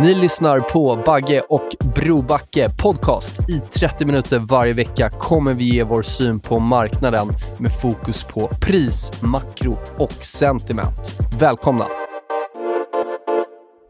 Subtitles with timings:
[0.00, 3.50] Ni lyssnar på Bagge och Brobacke podcast.
[3.50, 8.48] I 30 minuter varje vecka kommer vi ge vår syn på marknaden med fokus på
[8.60, 11.18] pris, makro och sentiment.
[11.40, 11.86] Välkomna!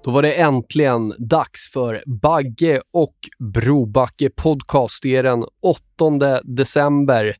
[0.04, 5.02] Då var det äntligen dags för Bagge och Brobacke podcast.
[5.02, 7.36] Det är den 8 december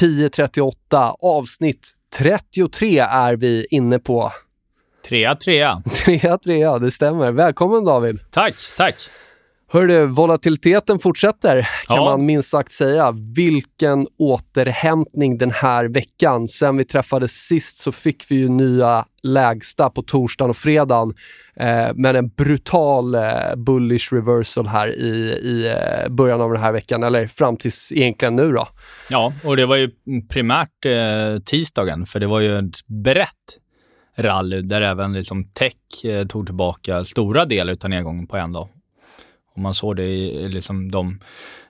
[0.00, 1.14] 10.38.
[1.20, 4.32] Avsnitt 33 är vi inne på.
[5.10, 5.82] Trea, trea.
[6.04, 7.32] Trea, trea, det stämmer.
[7.32, 8.18] Välkommen David!
[8.30, 8.94] Tack, tack.
[9.72, 12.04] Hörru, volatiliteten fortsätter kan Ja.
[12.04, 13.14] man minst sagt säga.
[13.36, 16.48] Vilken återhämtning den här veckan.
[16.48, 21.14] Sen vi träffades sist så fick vi ju nya lägsta på torsdagen och fredagen.
[21.56, 23.20] Eh, men en brutal eh,
[23.56, 25.08] bullish reversal här i,
[25.42, 28.68] i eh, början av den här veckan, eller fram tills egentligen nu då.
[29.08, 29.90] Ja, och det var ju
[30.28, 33.34] primärt eh, tisdagen, för det var ju ett brett
[34.16, 38.68] rally där även liksom tech eh, tog tillbaka stora delar av nedgången på en dag.
[39.54, 41.20] Och man såg det i liksom de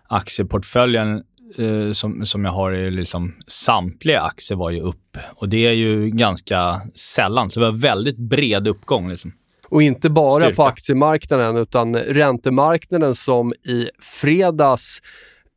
[0.08, 1.22] aktieportföljen
[1.58, 5.16] eh, som, som jag har i liksom samtliga aktier var ju upp.
[5.34, 9.08] Och det är ju ganska sällan, så det var väldigt bred uppgång.
[9.08, 9.32] Liksom.
[9.68, 10.56] Och inte bara Styrka.
[10.56, 14.98] på aktiemarknaden utan räntemarknaden som i fredags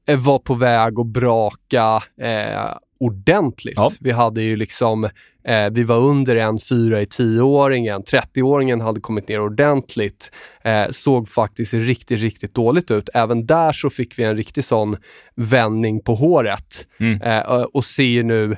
[0.08, 3.74] eh, var på väg att braka eh, ordentligt.
[3.78, 3.92] Ja.
[4.00, 5.04] Vi hade ju liksom,
[5.48, 10.32] eh, vi var under en fyra i 10-åringen, 30-åringen hade kommit ner ordentligt,
[10.64, 13.10] eh, såg faktiskt riktigt, riktigt dåligt ut.
[13.14, 14.98] Även där så fick vi en riktig sån
[15.36, 17.22] vändning på håret Mm.
[17.22, 18.52] eh, och ser nu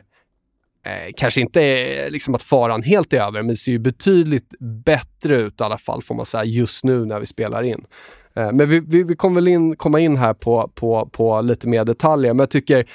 [0.85, 4.53] eh, kanske inte eh, liksom att faran helt är över, men det ser ju betydligt
[4.85, 7.85] bättre ut i alla fall får man säga just nu när vi spelar in.
[8.35, 11.67] Eh, men vi, vi, vi kommer väl in, komma in här på, på, på lite
[11.67, 12.85] mer detaljer, men jag tycker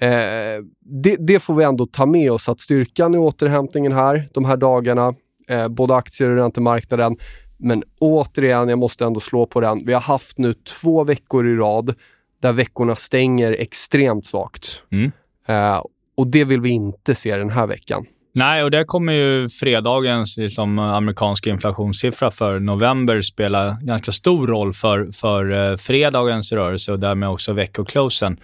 [0.00, 4.44] eh, det, det får vi ändå ta med oss att styrkan i återhämtningen här de
[4.44, 5.14] här dagarna,
[5.48, 7.16] eh, både aktier och räntemarknaden,
[7.58, 9.86] men återigen, jag måste ändå slå på den.
[9.86, 11.94] Vi har haft nu två veckor i rad
[12.42, 14.82] där veckorna stänger extremt svagt.
[14.92, 15.12] Mm.
[15.46, 15.82] Eh,
[16.16, 18.06] och det vill vi inte se den här veckan.
[18.32, 24.74] Nej, och där kommer ju fredagens liksom, amerikanska inflationssiffra för november spela ganska stor roll
[24.74, 28.40] för, för eh, fredagens rörelse och därmed också veckoclosen.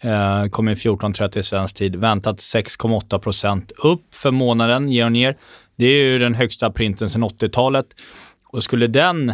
[0.00, 1.96] Eh, kommer 14.30 svensk tid.
[1.96, 5.36] Väntat 6,8 procent upp för månaden year on year.
[5.76, 7.86] Det är ju den högsta printen sedan 80-talet.
[8.48, 9.32] Och skulle den,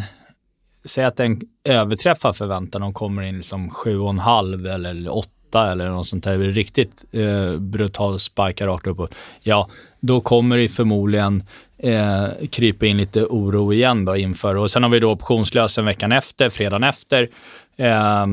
[0.85, 6.25] säga att den överträffar förväntan och kommer in liksom 7,5 eller 8 eller något sånt
[6.25, 9.15] där riktigt eh, brutal spikar rakt uppåt.
[9.41, 9.69] Ja,
[10.01, 11.43] då kommer det förmodligen
[11.79, 14.57] eh, krypa in lite oro igen då inför.
[14.57, 17.29] Och sen har vi då optionslösen veckan efter, fredagen efter.
[17.77, 18.27] Eh,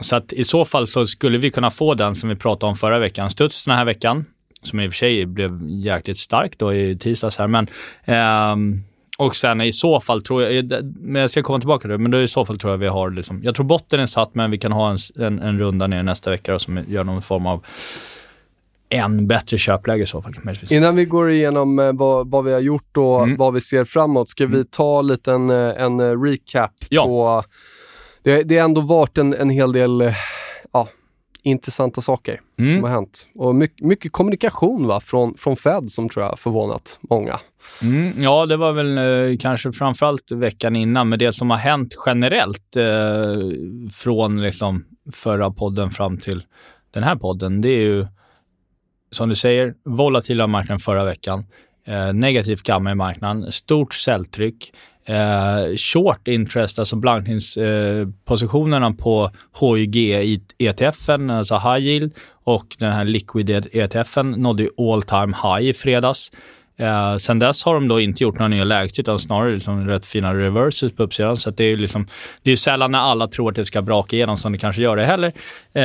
[0.00, 2.76] så att i så fall så skulle vi kunna få den som vi pratade om
[2.76, 4.24] förra veckan, studs den här veckan,
[4.62, 7.66] som i och för sig blev jäkligt stark då i tisdags här, men
[8.04, 8.80] ehm,
[9.18, 12.10] och sen i så fall tror jag, men jag ska komma tillbaka till det, men
[12.10, 14.50] då i så fall tror jag vi har liksom, jag tror botten är satt, men
[14.50, 17.46] vi kan ha en, en, en runda ner nästa vecka då, som gör någon form
[17.46, 17.64] av
[18.88, 20.34] än bättre köpläge i så fall.
[20.42, 20.72] möjligtvis.
[20.72, 23.36] Innan vi går igenom eh, vad, vad vi har gjort och Mm.
[23.36, 27.04] vad vi ser framåt, ska vi ta lite en, eh, en eh, recap Ja.
[27.06, 27.44] på...
[28.24, 30.14] Det, det har ändå varit en, en hel del eh,
[30.72, 30.88] ja,
[31.42, 32.74] intressanta saker Mm.
[32.74, 33.26] som har hänt.
[33.34, 35.00] Och mycket, mycket kommunikation va?
[35.00, 37.40] Från, från Fed som tror jag har förvånat många.
[37.82, 41.94] Mm, ja, det var väl eh, kanske framförallt veckan innan, men det som har hänt
[42.06, 42.84] generellt eh,
[43.92, 46.44] från liksom förra podden fram till
[46.90, 48.06] den här podden, det är ju
[49.10, 51.46] som du säger, volatila marknaden förra veckan,
[51.86, 54.72] eh, negativt gamma i marknaden, stort säljtryck,
[55.06, 59.30] eh, short interest, alltså blankningspositionerna positionerna på
[59.60, 62.14] HYG ETFen, alltså high yield,
[62.44, 66.30] och den här liquid ETFen nådde ju all time high i fredags.
[66.76, 70.06] Eh, sen dess har de då inte gjort några nya lägst, utan snarare liksom rätt
[70.06, 71.36] fina reverses på uppsidan.
[71.36, 72.06] Så det är liksom,
[72.42, 74.96] det är sällan när alla tror att det ska braka igenom som det kanske gör
[74.96, 75.32] det heller.
[75.72, 75.82] Eh,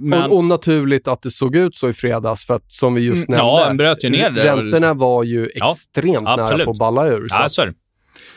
[0.00, 0.22] men...
[0.22, 3.28] och, och, naturligt att det såg ut så i fredags, för att som vi just
[3.28, 4.44] mm, nämnde, ja, bröt ju ner det.
[4.44, 7.26] räntorna var ju extremt ja, nära på att balla ur.
[7.26, 7.74] Så, ja, så är det.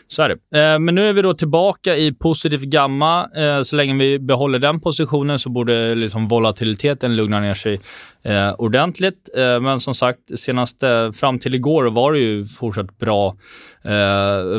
[0.08, 0.60] Så är det.
[0.60, 3.30] Eh, men nu är vi då tillbaka i positiv gamma.
[3.36, 7.80] Eh, så länge vi behåller den positionen så borde liksom volatiliteten lugna ner sig
[8.24, 9.30] eh, ordentligt.
[9.36, 10.84] Men som sagt, senast
[11.14, 13.36] fram till igår var det ju fortsatt bra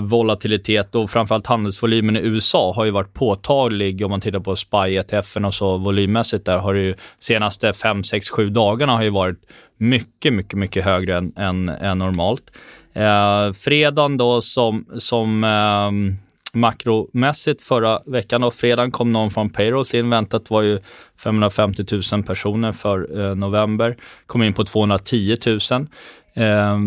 [0.00, 5.44] volatilitet och framförallt handelsvolymen i USA har ju varit påtaglig om man tittar på SPY-ETFen
[5.44, 9.38] och så volymmässigt där har det ju senaste 5, 6, 7 dagarna har ju varit
[9.78, 12.50] mycket, mycket, mycket högre än, än, än normalt.
[12.94, 16.18] Eh, fredagen då som, som eh,
[16.58, 18.44] makromässigt förra veckan.
[18.44, 20.10] och fredagen kom någon från Payrolls in.
[20.10, 20.78] Väntat var ju
[21.22, 23.96] 550 000 personer för eh, november.
[24.26, 25.58] Kom in på 210 000.
[26.34, 26.78] Eh,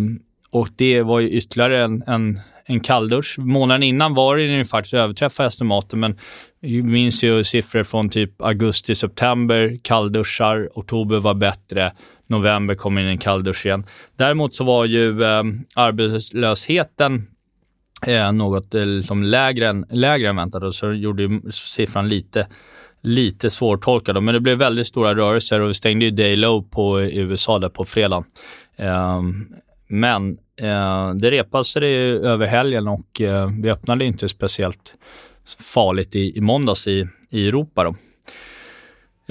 [0.52, 3.40] och det var ju ytterligare en, en, en kalldusch.
[3.40, 6.18] Månaden innan var det ju faktiskt överträffa estimaten, men
[6.62, 11.92] vi minns ju siffror från typ augusti, september, kallduschar, oktober var bättre,
[12.32, 13.86] november kom in en kalldusch igen.
[14.16, 15.44] Däremot så var ju eh,
[15.76, 17.28] arbetslösheten
[18.08, 22.48] eh, något eh, liksom lägre, än, lägre än väntat och så gjorde ju siffran lite
[23.04, 24.24] lite svårtolkad.
[24.24, 27.60] Men det blev väldigt stora rörelser och vi stängde ju day low på i USA
[27.60, 28.24] där på fredag.
[28.76, 29.22] Eh,
[29.88, 34.94] men eh, det repade sig över helgen och eh, vi öppnade inte speciellt
[35.60, 37.84] farligt i, i måndags i, i Europa.
[37.84, 37.96] Då.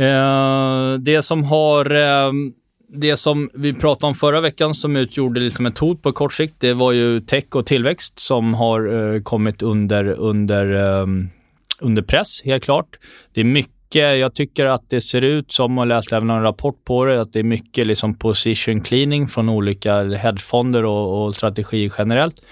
[0.02, 2.52] Ehm, det som har ehm,
[2.92, 6.54] det som vi pratade om förra veckan som utgjorde liksom ett hot på kort sikt,
[6.58, 11.06] det var ju tech och tillväxt som har eh, kommit under, under, eh,
[11.81, 12.98] under press, helt klart.
[13.32, 16.84] Det är mycket jag tycker att det ser ut som, och läste även en rapport
[16.84, 21.92] på det, att det är mycket liksom position cleaning från olika hedgefonder och, och strategier
[21.98, 22.42] generellt.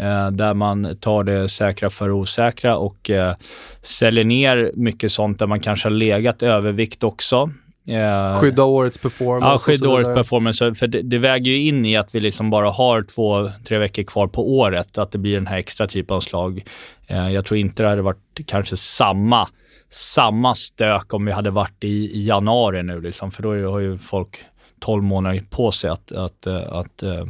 [0.00, 3.34] Eh, där man tar det säkra för osäkra och eh,
[3.82, 7.50] säljer ner mycket sånt där man kanske har legat övervikt också.
[7.86, 9.46] Eh, skydda årets performance.
[9.46, 10.74] Ja, skydda årets performance.
[10.74, 14.02] För det, det, väger ju in i att vi liksom bara har två, tre veckor
[14.02, 16.64] kvar på året, att det blir den här extra typen av slag.
[17.06, 19.48] Eh, jag tror inte det hade varit kanske samma,
[19.90, 23.98] samma stök om vi hade varit i, i januari nu, liksom, för då har ju
[23.98, 24.38] folk
[24.80, 27.26] 12 månader på sig att, att, att, att uh,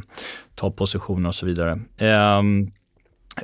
[0.55, 1.81] ta positioner och så vidare.
[2.39, 2.73] Um,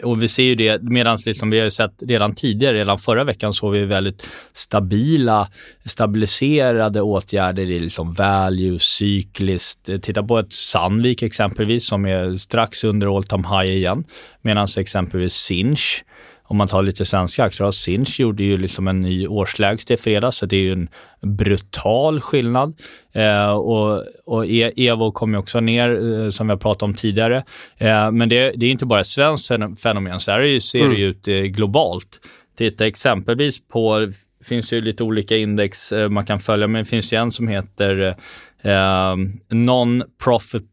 [0.03, 3.53] och vi ser ju det, medan liksom vi har sett redan tidigare, redan förra veckan
[3.53, 5.49] såg vi väldigt stabila,
[5.85, 9.91] stabiliserade åtgärder i liksom value, cykliskt.
[10.03, 14.05] Titta på ett Sandvik exempelvis som är strax under all time high igen,
[14.43, 16.05] medan exempelvis Sinch
[16.49, 20.37] om man tar lite svenska aktier, Sinch gjorde ju liksom en ny årslägsta i fredags,
[20.37, 20.89] så det är ju en
[21.23, 22.75] brutal skillnad.
[23.13, 26.95] Eh, och, och e Evo kom ju också ner, eh, som vi har pratat om
[26.95, 27.45] tidigare.
[27.77, 29.53] Eh, men det, det, är inte bara ett svenskt
[29.83, 30.93] fenomen, så här ser mm.
[30.93, 32.21] det ju ut eh, globalt.
[32.59, 36.91] Titta exempelvis på, det finns ju lite olika index eh, man kan följa, men det
[36.91, 38.15] finns ju en som heter
[38.63, 39.17] eh,
[39.49, 40.65] non-profit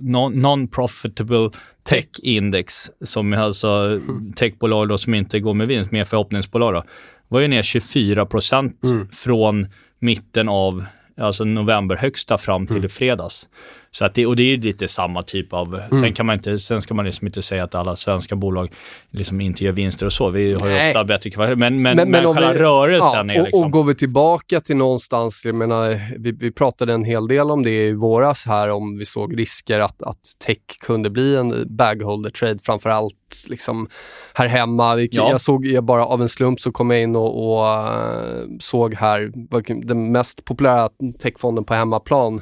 [0.00, 1.50] non-profitable
[1.82, 4.00] tech index, som är alltså
[4.36, 6.82] techbolag då, som inte går med vinst, mer förhoppningsbolag, då,
[7.28, 9.08] var ju ner 24 procent mm.
[9.08, 9.66] från
[9.98, 10.84] mitten av
[11.16, 12.88] alltså november högsta fram till mm.
[12.88, 13.48] fredags.
[13.96, 16.02] Så att det, och det är lite samma typ av, mm.
[16.02, 18.72] sen, kan man inte, sen ska man liksom inte säga att alla svenska bolag
[19.10, 20.30] liksom inte gör vinster och så.
[20.30, 23.42] Vi har ju ofta bättre kvalitet, men, men, men, men själva vi, rörelsen ja, är
[23.42, 23.60] liksom...
[23.60, 27.50] Och, och går vi tillbaka till någonstans, jag menar, vi, vi pratade en hel del
[27.50, 31.76] om det i våras här, om vi såg risker att, att tech kunde bli en
[31.76, 33.14] bagholder trade, framförallt
[33.48, 33.88] liksom
[34.34, 34.98] här hemma.
[35.10, 35.30] Ja.
[35.30, 38.94] Jag såg, jag bara av en slump så kom jag in och, och uh, såg
[38.94, 39.32] här
[39.86, 40.88] den mest populära
[41.22, 42.40] techfonden på hemmaplan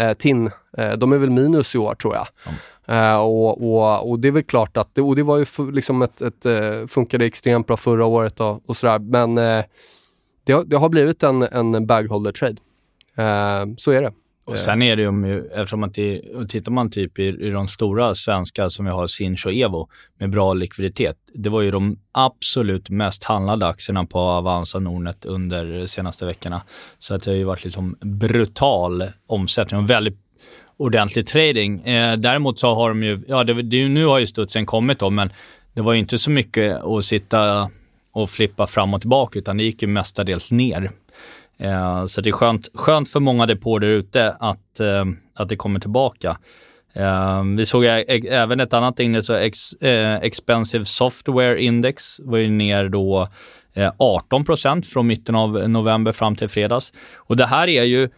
[0.00, 2.26] eh, TIN, eh, de är väl minus i år tror jag.
[2.46, 2.58] Mm.
[2.90, 6.02] Uh, och, och, och, det är väl klart att, det, och det var ju liksom
[6.02, 9.64] ett, ett, uh, funkade extremt bra förra året och, och sådär, men uh,
[10.44, 12.56] det, har, det har blivit en, en bagholder trade.
[13.76, 14.12] så är det.
[14.50, 18.14] Och sen är det ju, eftersom att det, tittar man typ i, i de stora
[18.14, 19.88] svenska som vi har, Sinch och Evo,
[20.18, 21.16] med bra likviditet.
[21.34, 26.62] Det var ju de absolut mest handlade aktierna på Avanza Nordnet under de senaste veckorna.
[26.98, 30.18] Så att det har ju varit liksom brutal omsättning och väldigt
[30.76, 31.80] ordentlig trading.
[31.80, 35.10] Eh, däremot så har de ju, ja det, det, nu har ju studsen kommit då,
[35.10, 35.32] men
[35.74, 37.70] det var ju inte så mycket att sitta
[38.12, 40.90] och flippa fram och tillbaka, utan det gick ju mestadels ner.
[41.60, 45.56] Eh, så det är skönt, skönt för många depåer där ute att, eh, att det
[45.56, 46.36] kommer tillbaka.
[46.94, 52.88] Eh, vi såg även ett annat index, ex, eh, Expensive Software Index var ju ner
[52.88, 53.28] då
[53.74, 56.92] eh, 18 procent från mitten av november fram till fredags.
[57.16, 58.08] Och det här är ju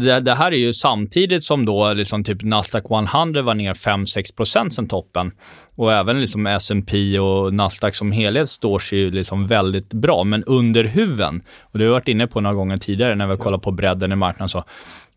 [0.00, 4.70] det, det, här är ju samtidigt som då liksom typ Nasdaq 100 var ner 5-6%
[4.70, 5.32] sen toppen.
[5.74, 10.24] Och även liksom S&P och Nasdaq som helhet står sig ju liksom väldigt bra.
[10.24, 13.32] Men under huven, och det har vi varit inne på några gånger tidigare när vi
[13.32, 14.64] har kollat på bredden i marknaden, så,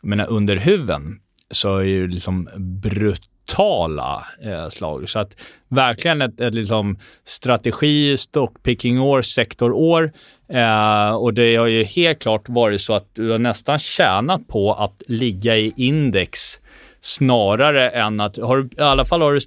[0.02, 1.20] men under huven
[1.52, 5.10] så är ju liksom brutala eh, slag.
[5.10, 5.36] Så att
[5.68, 10.12] verkligen ett, ett liksom strategi, stockpicking-år, sektorår.
[10.50, 14.74] Eh, och det har ju helt klart varit så att du har nästan tjänat på
[14.74, 16.60] att ligga i index
[17.02, 19.40] snarare än att, har du, i alla fall har du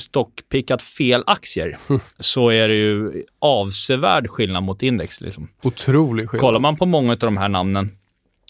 [0.00, 1.76] stockpickat fel aktier,
[2.18, 5.20] så är det ju avsevärd skillnad mot index.
[5.20, 5.48] Liksom.
[5.62, 6.40] Otrolig skillnad.
[6.40, 7.90] Kollar man på många av de här namnen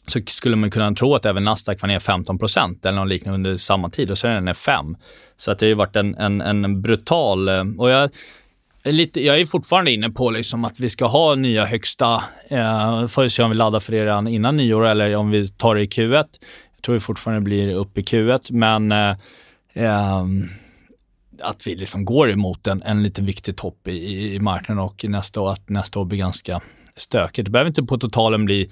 [0.06, 3.56] så skulle man kunna tro att även Nasdaq var ner 15% eller något liknande under
[3.56, 4.96] samma tid och så är den ner 5.
[5.36, 7.48] Så att det har ju varit en, en, en brutal...
[7.48, 8.10] Eh, och jag,
[8.92, 13.28] lite, jag är fortfarande inne på liksom att vi ska ha nya högsta, eh, får
[13.28, 15.86] se om vi laddar för det redan innan nyår eller om vi tar det i
[15.86, 16.14] Q1.
[16.74, 19.16] Jag tror vi fortfarande blir uppe i Q1, men eh,
[19.74, 20.24] eh,
[21.40, 25.40] att vi liksom går emot en, en lite viktig topp i, i marknaden och nästa
[25.40, 26.60] år, att nästa år blir ganska
[26.96, 27.44] stökigt.
[27.44, 28.70] Det behöver inte på totalen bli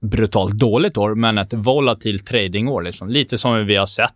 [0.00, 2.82] brutalt dåligt år, men ett volatilt tradingår.
[2.82, 3.08] Liksom.
[3.08, 4.12] Lite som vi har sett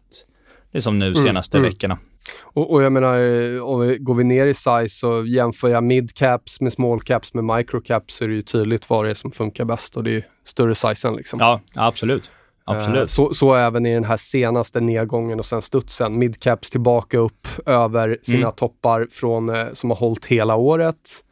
[0.73, 1.99] liksom nu mm, senaste mm, veckorna.
[2.41, 3.17] Och, och, jag menar,
[3.63, 7.45] om vi, går vi ner i size så jämför jag midcaps med small caps med
[7.45, 10.27] microcaps så är det ju tydligt vad det är som funkar bäst och det är
[10.45, 11.17] större sizen.
[11.17, 11.39] Liksom.
[11.41, 12.31] Ja, absolut.
[12.65, 13.01] Absolut.
[13.01, 16.19] Eh, så, så även i den här senaste nedgången och sen studsen.
[16.19, 18.53] Midcaps tillbaka upp över sina mm.
[18.53, 21.25] toppar från, eh, som har hållit hela året.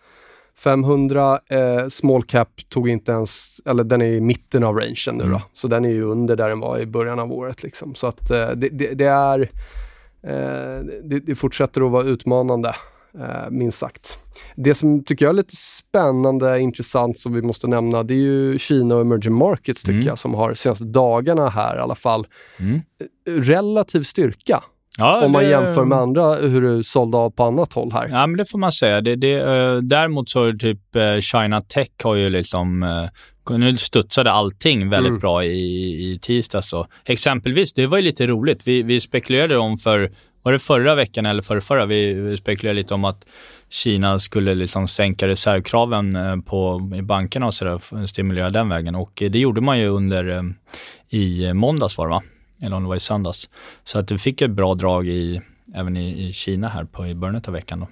[0.58, 5.24] 500, eh, small cap tog inte ens, eller den är i mitten av rangen nu
[5.24, 5.30] mm.
[5.30, 5.42] då.
[5.52, 7.94] Så den är ju under där den var i början av året liksom.
[7.94, 9.48] Så att eh, det, det, det, är, eh,
[11.02, 12.74] det, det, fortsätter att vara utmanande,
[13.18, 14.18] eh, minst sagt.
[14.56, 18.58] Det som tycker jag är lite spännande, intressant som vi måste nämna, det är ju
[18.58, 20.06] Kina och emerging markets tycker mm.
[20.06, 22.26] jag, som har senaste dagarna här i alla fall,
[22.58, 22.80] mm.
[23.26, 24.62] relativ styrka.
[24.98, 25.50] Ja, om man det...
[25.50, 28.08] jämför med andra, hur du sålde av på annat håll här.
[28.10, 29.00] Ja, men det får man säga.
[29.00, 29.40] Det, det,
[29.80, 30.80] däremot så är det typ
[31.24, 32.82] China Tech har ju liksom
[33.50, 35.20] nu studsade allting väldigt mm.
[35.20, 36.68] bra i, i tisdags.
[36.68, 36.86] Så.
[37.04, 38.60] Exempelvis, det var ju lite roligt.
[38.64, 40.10] Vi, vi spekulerade om för,
[40.42, 41.86] var det förra veckan eller förra, förra?
[41.86, 43.24] Vi, spekulerade lite om att
[43.68, 48.94] Kina skulle liksom sänka reservkraven på, i bankerna och sådär, stimulera den vägen.
[48.94, 50.54] Och det gjorde man ju under,
[51.08, 52.22] i måndags var det va?
[52.62, 53.50] eller om det var i söndags.
[53.84, 55.40] Så att du fick ett bra drag i,
[55.74, 57.80] även i, i Kina här på, i början av veckan.
[57.80, 57.88] Då.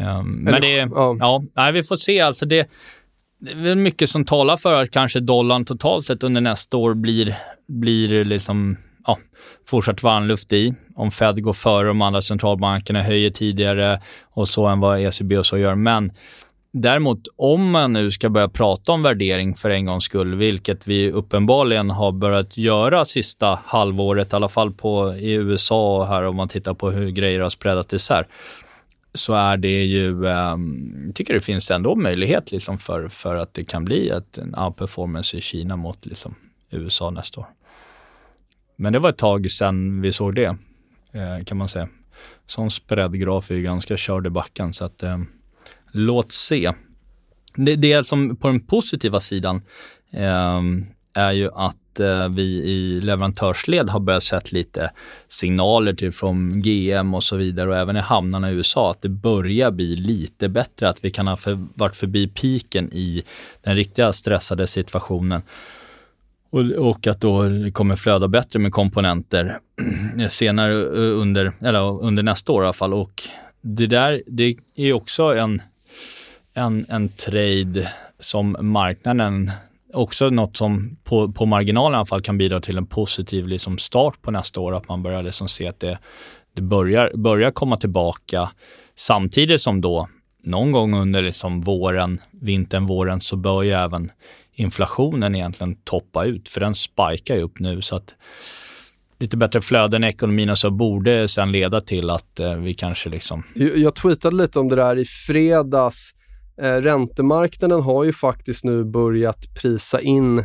[0.00, 1.16] Um, men det, ja.
[1.20, 2.20] ja, nej, vi får se.
[2.20, 2.70] Alltså det,
[3.40, 6.94] det är väl mycket som talar för att kanske dollarn totalt sett under nästa år
[6.94, 7.36] blir,
[7.68, 9.18] blir liksom, ja,
[9.66, 10.74] fortsatt varmluft i.
[10.94, 15.46] Om Fed går före de andra centralbankerna, höjer tidigare och så än vad ECB och
[15.46, 15.74] så gör.
[15.74, 16.12] Men
[16.72, 21.12] Däremot om man nu ska börja prata om värdering för en gångs skull, vilket vi
[21.12, 26.36] uppenbarligen har börjat göra sista halvåret, i alla fall på, i USA och här om
[26.36, 28.26] man tittar på hur grejer har spreadat isär,
[29.14, 33.64] så är det ju, um, tycker det finns ändå möjlighet liksom för, för att det
[33.64, 36.34] kan bli ett, en outperformance i Kina mot liksom
[36.70, 37.46] USA nästa år.
[38.76, 40.56] Men det var ett tag sedan vi såg det,
[41.12, 41.88] eh, kan man säga.
[42.46, 45.18] Sån spreadgraf är ju ganska körd i backen, så att eh,
[45.92, 46.72] låt se.
[47.54, 49.62] Det, det som på den positiva sidan
[50.10, 50.60] eh,
[51.14, 54.90] är ju att Eh, vi i leverantörsled har börjat sett lite
[55.28, 59.08] signaler till från GM och så vidare och även i hamnarna i USA att det
[59.08, 63.22] börjar bli lite bättre, att vi kan ha för, varit förbi piken i
[63.62, 65.42] den riktiga stressade situationen.
[66.50, 69.58] Och, och, att då det kommer flöda bättre med komponenter
[70.28, 72.94] senare eh, under, eller under nästa år i alla fall.
[72.94, 73.22] Och
[73.60, 75.62] det där, det är också en
[76.54, 79.50] en, en trade som marknaden
[79.92, 83.78] också något som på, på marginalen i alla fall kan bidra till en positiv liksom
[83.78, 85.98] start på nästa år, att man börjar liksom se att det,
[86.54, 88.50] det börjar, börjar komma tillbaka.
[88.96, 90.08] Samtidigt som då
[90.42, 94.12] någon gång under liksom våren, vintern, våren så bör ju även
[94.52, 97.82] inflationen egentligen toppa ut, för den spikar ju upp nu.
[97.82, 98.14] Så att
[99.18, 103.08] lite bättre flöden i ekonomin och så borde sen leda till att eh, vi kanske
[103.08, 103.42] liksom...
[103.54, 106.14] Jag, jag tweetade lite om det där i fredags.
[106.60, 110.44] Eh, räntemarknaden har ju faktiskt nu börjat prisa in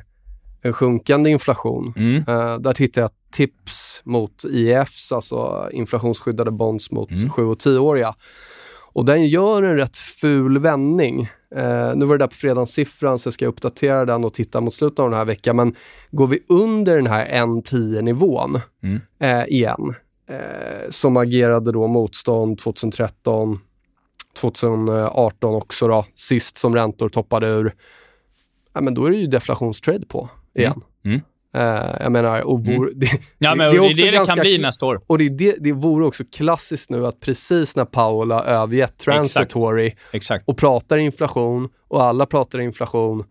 [0.62, 1.94] en sjunkande inflation.
[1.98, 2.16] Mm.
[2.16, 7.30] Eh, där tittar jag tips mot IEFs, alltså inflationsskyddade bonds mot mm.
[7.30, 8.16] 7 och 10-åriga.
[8.94, 11.22] Och den gör en rätt ful vändning.
[11.56, 14.74] Eh, nu var det där på fredagssiffran så jag ska uppdatera den och titta mot
[14.74, 15.56] slutet av den här veckan.
[15.56, 15.76] Men
[16.12, 19.02] går vi under den här 1,10 nivån mm.
[19.20, 19.96] eh, igen,
[20.30, 23.60] eh, som agerade då motstånd 2013,
[24.36, 27.74] 2018 också då, sist som räntor toppade ur,
[28.74, 30.82] ja, men då är det ju deflationstrade på igen.
[31.06, 31.22] Mm.
[31.56, 34.36] Eh, jag menar, och vore, det, Ja, men det det är också det det ganska
[34.36, 35.02] kan bli nästa år.
[35.08, 39.94] och det, det, det vore också klassiskt nu att precis när Powell har övergett transitory
[40.12, 40.44] Exakt.
[40.48, 43.24] och pratar inflation och alla pratar inflation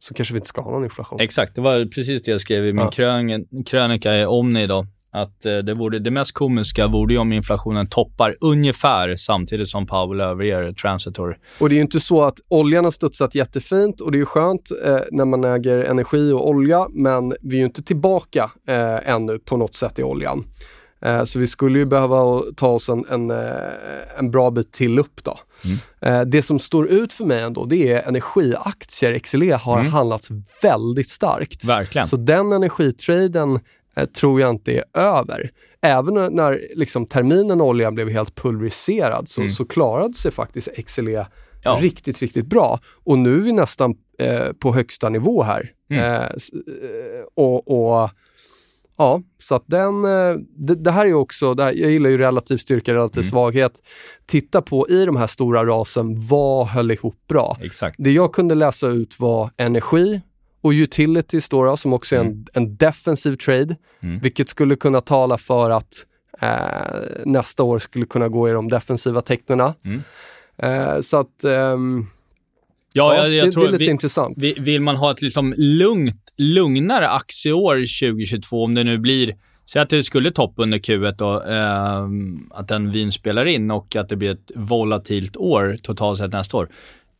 [0.00, 1.20] så kanske vi inte ska ha någon inflation.
[1.20, 2.90] Exakt, det var precis det jag skrev i min Ja.
[2.90, 4.86] krön, krönika i Omni idag.
[5.10, 9.86] Att eh, det, vore, det mest komiska vore ju om inflationen toppar ungefär samtidigt som
[9.86, 11.34] Powell överger transitory.
[11.60, 14.26] Och det är ju inte så att oljan har studsat jättefint och det är ju
[14.26, 19.10] skönt eh, när man äger energi och olja, men vi är ju inte tillbaka eh,
[19.14, 20.44] ännu på något sätt i oljan.
[21.00, 24.98] Eh, så vi skulle ju behöva ta oss en, en, eh, en bra bit till
[24.98, 25.38] upp då.
[26.00, 29.18] Eh, det som står ut för mig ändå, det är energiaktier.
[29.18, 30.28] XLE har handlats
[30.62, 31.64] väldigt starkt.
[31.64, 32.06] Verkligen.
[32.06, 33.60] Så den energitraden
[34.06, 35.50] tror jag inte är över.
[35.82, 41.26] Även när, liksom, terminen olja blev helt pulveriserad så, så klarade sig faktiskt XLE
[41.64, 41.78] Ja.
[41.80, 42.80] riktigt, riktigt bra.
[43.04, 45.70] Och nu är vi nästan eh, på högsta nivå här.
[45.90, 46.04] Mm.
[46.04, 46.28] Eh, eh,
[47.34, 47.68] och,
[48.02, 48.10] och
[49.00, 52.56] Ja, så att den, eh, det, det här är också, här, jag gillar ju relativ
[52.56, 53.30] styrka, relativ Mm.
[53.30, 53.82] svaghet.
[54.26, 57.56] Titta på i de här stora rasen, vad höll ihop bra?
[57.62, 57.96] Exakt.
[57.98, 60.20] Det jag kunde läsa ut var energi
[60.60, 64.18] och utilities då, då som också är en, en defensiv trade, Mm.
[64.20, 66.06] vilket skulle kunna tala för att
[66.40, 69.74] eh, nästa år skulle kunna gå i de defensiva tecknena.
[69.84, 70.02] Mm.
[70.56, 72.06] Eh, så att, ehm,
[72.92, 74.38] Ja, ja, jag, jag det, tror det är lite vi, intressant.
[74.38, 77.74] vi, vill man ha ett liksom lugnt, lugnare aktieår
[78.10, 79.36] 2022, om det nu blir
[79.72, 83.96] Säg att det skulle toppa under Q1 och ehm, att den vin spelar in och
[83.96, 86.68] att det blir ett volatilt år totalt sett nästa år.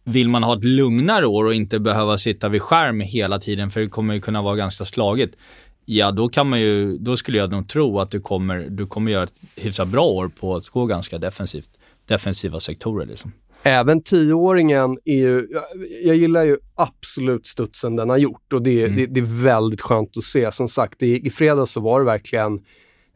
[0.09, 3.81] Vill man ha ett lugnare år och inte behöva sitta vid skärm hela tiden, för
[3.81, 5.37] det kommer ju kunna vara ganska slagigt.
[5.85, 9.13] Ja, då kan man ju, då skulle jag nog tro att du kommer, du kommer
[9.13, 11.69] göra ett hyfsat bra år på att gå ganska defensivt.
[12.07, 13.33] Defensiva sektorer liksom.
[13.63, 15.63] Även tioåringen är ju, jag,
[16.05, 18.97] jag gillar ju absolut studsen den har gjort och det, Mm.
[18.97, 20.53] det, det är väldigt skönt att se.
[20.53, 22.55] Som sagt, i, i fredags så var det verkligen,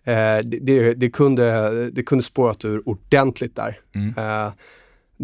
[0.05, 3.81] eh, det, det, det, kunde, det kunde spårat ur ordentligt där.
[3.95, 4.15] Mm.
[4.17, 4.53] Eh,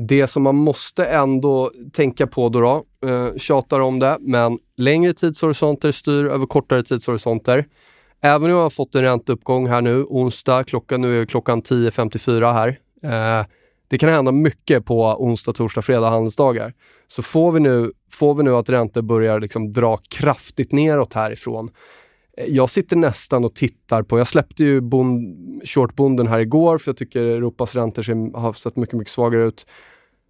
[0.07, 5.13] det som man måste ändå tänka på då, då eh, tjatar om det, men längre
[5.13, 7.67] tidshorisonter styr över kortare tidshorisonter.
[8.21, 12.53] Även om jag har fått en ränteuppgång här nu, onsdag, klockan, nu är klockan 10.54
[12.53, 12.79] här.
[13.03, 13.47] Eh,
[13.89, 16.75] det kan hända mycket på onsdag, torsdag, fredag handelsdagar.
[17.09, 21.71] Så får vi nu, får vi nu att räntor börjar liksom dra kraftigt neråt härifrån.
[22.37, 26.89] Eh, jag sitter nästan och tittar på, jag släppte ju bond, shortbonden här igår för
[26.89, 29.67] jag tycker Europas räntor ser, har sett mycket, mycket svagare ut.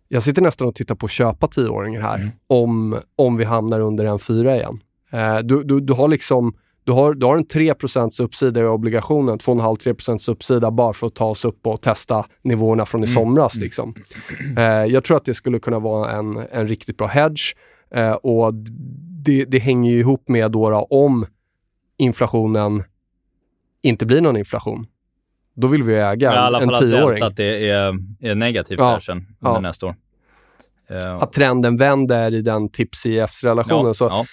[0.09, 4.05] Jag sitter nästan och tittar på att köpa tioåringar här om, om vi hamnar under
[4.05, 4.81] en fyra igen.
[5.13, 6.55] Eh, du, du, du har liksom
[6.89, 7.75] du har, du har en 3
[8.21, 13.05] uppsida i obligationen, 2,5-3 uppsida bara för att ta oss upp och testa nivåerna från
[13.05, 13.55] i somras.
[13.55, 13.95] Liksom.
[14.57, 17.57] Eh, jag tror att det skulle kunna vara en, en riktigt bra hedge
[17.91, 18.55] eh, och
[19.25, 21.27] det, det hänger ju ihop med då, då om
[21.99, 22.85] inflationen
[23.83, 24.87] inte blir någon inflation.
[25.61, 27.21] Då vill vi äga I alla en, fall en att tioåring.
[27.21, 29.01] deltat är, är, negativt Ja.
[29.03, 29.61] sen under Ja.
[29.61, 29.95] nästa år.
[30.91, 33.87] Eh, Att trenden vänder i den tips-IF-relationen.
[33.87, 34.27] ja, Så ja.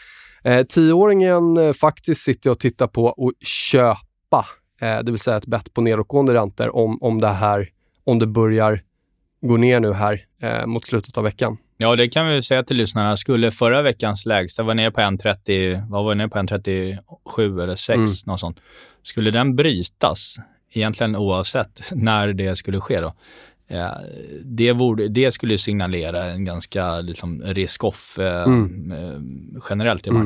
[0.52, 4.46] Eh, tioåringen eh, faktiskt sitter jag och tittar på att köpa,
[4.82, 7.70] eh, det vill säga ett bett på nedåtgående räntor om, om det här,
[8.04, 8.82] om det börjar
[9.42, 11.58] gå ner nu här eh, mot slutet av veckan.
[11.78, 13.18] ja, det kan vi säga till lyssnarna.
[13.18, 17.76] Skulle förra veckans lägsta var ner på 1,30, vad var det ner på 1,37 eller
[17.76, 18.08] 6, Mm.
[18.26, 18.60] något sånt.
[19.04, 20.36] Skulle den brytas,
[20.76, 23.14] egentligen oavsett när det skulle ske då,
[23.68, 23.88] eh,
[24.44, 29.60] det, borde, det skulle signalera en ganska liksom, risk-off eh, Mm.
[29.70, 30.22] generellt i Mm.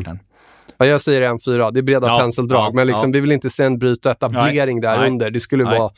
[0.78, 3.14] Ja, jag säger en fyra, det är breda Ja, penseldrag, ja, men liksom, ja.
[3.14, 5.32] vi vill inte sen bryta etablering där nej, under.
[5.32, 5.80] Det skulle nej.
[5.80, 5.92] vara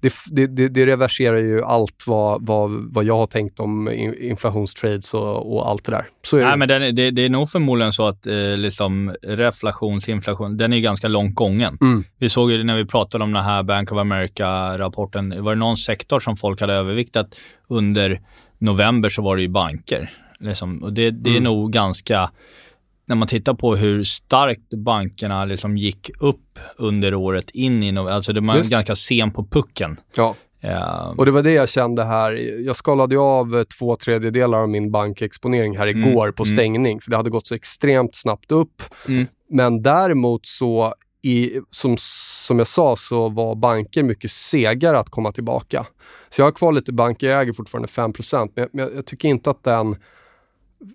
[0.00, 5.14] det, det, det, reverserar ju allt vad, vad, vad jag har tänkt om in- inflationstrades
[5.14, 6.08] och, och allt det där.
[6.22, 6.56] Så är Nej, det.
[6.56, 10.78] men den, är- det, det är nog förmodligen så att eh, liksom reflationsinflation, den är
[10.80, 11.78] ganska långt gången.
[11.80, 12.04] Mm.
[12.18, 15.76] Vi såg ju när vi pratade om den här Bank of America-rapporten, var det någon
[15.76, 17.36] sektor som folk hade överviktat
[17.68, 18.20] under
[18.58, 20.10] november så var det ju banker.
[20.38, 20.82] Liksom.
[20.82, 21.44] Och det, det är Mm.
[21.44, 22.30] nog ganska,
[23.06, 28.12] när man tittar på hur starkt bankerna liksom gick upp under året in i november,
[28.12, 28.70] alltså de var Just.
[28.70, 29.96] ganska sen på pucken.
[30.16, 30.34] Ja.
[30.60, 32.32] Eh, Och det var det jag kände här.
[32.66, 36.56] Jag skalade ju av eh, två tredjedelar av min bankexponering här Mm, igår på mm.
[36.56, 38.82] stängning, för det hade gått så extremt snabbt upp.
[39.08, 39.26] Mm.
[39.50, 41.96] Men däremot så, i, som,
[42.46, 45.86] som jag sa, så var banker mycket segare att komma tillbaka.
[46.30, 49.28] Så jag har kvar lite banker, jag äger fortfarande 5 men, jag, men jag tycker
[49.28, 49.96] inte att den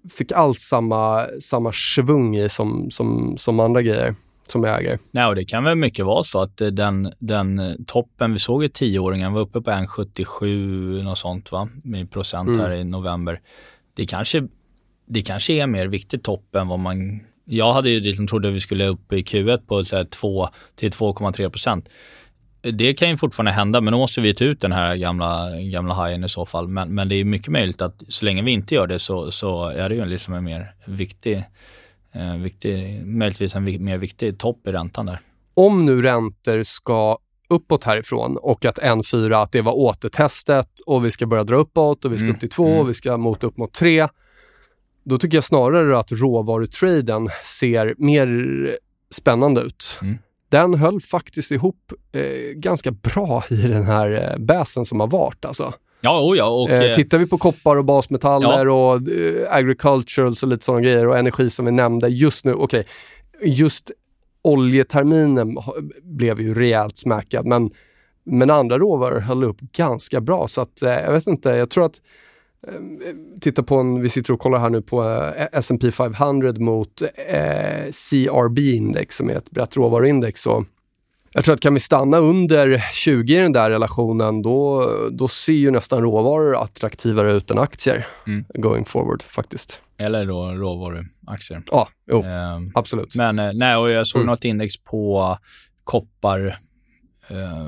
[0.10, 4.16] fick alls samma, samma svung i som, som, som andra grejer
[4.52, 5.00] som jag äger.
[5.12, 8.40] Nej, och det kan väl mycket vara så att eh, den, den eh, toppen vi
[8.40, 12.60] såg i tioåringen var uppe på 1,77 något sånt va, med procent Mm.
[12.60, 13.40] här i november.
[13.94, 14.48] Det kanske,
[15.06, 18.60] det kanske är mer viktigt topp än vad man Jag hade ju liksom trodde vi
[18.60, 21.90] skulle upp i Q1 på så här 2 till 2,3 procent.
[22.62, 25.94] Det kan ju fortfarande hända, men då måste vi ta ut den här gamla, gamla
[25.94, 26.68] hajen i så fall.
[26.68, 29.66] Men, men det är mycket möjligt att så länge vi inte gör det så, så
[29.66, 31.44] är det ju liksom en mer viktig,
[32.12, 35.20] eh, viktig, möjligtvis en mer viktig topp i räntan där.
[35.54, 37.18] Om nu räntor ska
[37.50, 42.06] uppåt härifrån och att N4, att det var återtestet och vi ska börja dra uppåt
[42.06, 42.80] och vi ska Mm, upp till 2 mm.
[42.80, 44.08] och vi ska mot upp mot 3.
[45.04, 48.78] Då tycker jag snarare att råvarutraden ser mer
[49.12, 50.00] spännande ut.
[50.02, 50.18] Mm.
[50.52, 55.46] Den höll faktiskt ihop eh, ganska bra i den här eh, bäsen som har varit.
[55.46, 55.74] Alltså.
[56.02, 56.46] Ja, oh ja.
[56.46, 60.82] Och, Eh, eh, tittar vi på koppar och basmetaller och eh, agriculturals och lite sådana
[60.82, 62.86] grejer och energi som vi nämnde just nu, okej,
[63.44, 63.92] just
[64.42, 65.58] oljeterminen
[66.04, 67.72] blev ju rejält smäckad men,
[68.24, 71.86] men andra råvaror höll upp ganska bra så att eh, jag vet inte, jag tror
[71.86, 72.02] att
[73.42, 77.92] Titta på en, vi sitter och kollar här nu på eh, S&P 500 mot eh,
[77.92, 80.46] CRB-index som är ett brett råvaruindex.
[80.48, 80.66] Och
[81.34, 85.54] jag tror att kan vi stanna under 20 i den där relationen, då, då ser
[85.54, 88.46] ju nästan råvaror attraktivare ut än aktier Mm.
[88.54, 89.82] going forward faktiskt.
[89.98, 91.64] eller då råvaruaktier.
[91.72, 93.16] Ja, jo, Eh, absolut.
[93.16, 94.32] Men eh, nej, och jag såg Mm.
[94.32, 95.38] något index på
[95.84, 96.60] koppar
[97.28, 97.68] eh,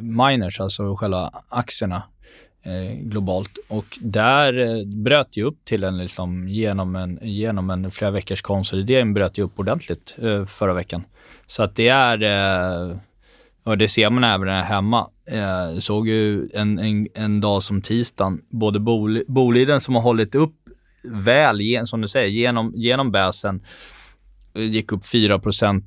[0.00, 2.02] miners, alltså själva aktierna
[2.64, 3.58] eh, globalt.
[3.68, 8.42] Och där eh, bröt ju upp till en, liksom, genom en, genom en flera veckors
[8.42, 11.04] konsolidering, bröt ju upp ordentligt eh, förra veckan.
[11.46, 12.96] Så att det är, eh,
[13.64, 15.08] och det ser man även här hemma.
[15.30, 20.34] Eh, såg ju en, en, en dag som tisdagen, både Bol- Boliden som har hållit
[20.34, 20.54] upp
[21.04, 23.62] väl, gen- som du säger, genom, genom bäsen
[24.54, 25.40] gick upp 4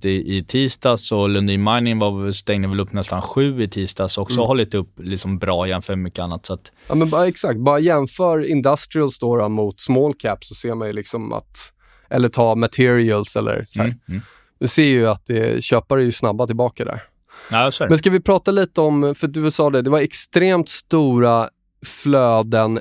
[0.03, 4.39] i, i tisdags och Lundin Mining var, stängde väl upp nästan 7 i tisdags också
[4.39, 4.47] Mm.
[4.47, 6.45] hållit upp liksom bra jämfört med mycket annat.
[6.45, 10.75] Så att, Ja, men bara, exakt, bara jämför industrials då, mot small cap så ser
[10.75, 11.73] man ju liksom att,
[12.09, 13.87] eller ta materials eller så här.
[13.87, 14.21] mm, mm.
[14.59, 17.03] Du ser ju att det, köpare är ju snabba tillbaka där.
[17.51, 17.71] Ja.
[17.79, 21.49] Men ska vi prata lite om, för du sa det, det var extremt stora
[21.85, 22.79] flöden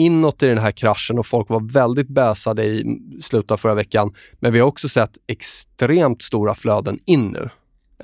[0.00, 2.84] inåt i den här kraschen och folk var väldigt bäsade i
[3.22, 4.14] slutet av förra veckan.
[4.40, 7.48] Men vi har också sett extremt stora flöden in nu.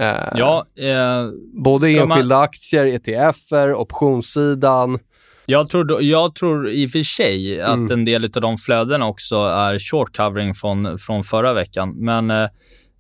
[0.00, 1.28] Eh, Ja, eh,
[1.64, 4.98] både ska man- enskilda aktier, ETFer, optionssidan.
[5.46, 7.90] jag, tror, jag tror i och för sig att Mm.
[7.90, 11.90] en del av de flödena också är short covering från, från förra veckan.
[11.96, 12.48] Men eh,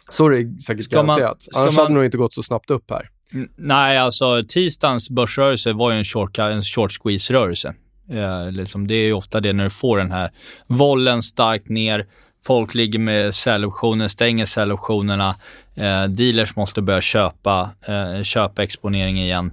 [0.08, 1.42] Så är det säkert Ska man- garanterat.
[1.42, 3.10] ska Annars man- hade det nog inte gått så snabbt upp här.
[3.56, 7.74] Nej, alltså tisdagens börsrörelse var ju en short, en short squeeze-rörelse.
[8.10, 10.30] Eh, liksom, det är ju ofta det när du får den här
[10.66, 12.06] vollen starkt ner,
[12.44, 15.36] folk ligger med säljoptioner, stänger säljoptionerna,
[15.74, 19.52] eh, dealers måste börja köpa, eh, köpa exponering igen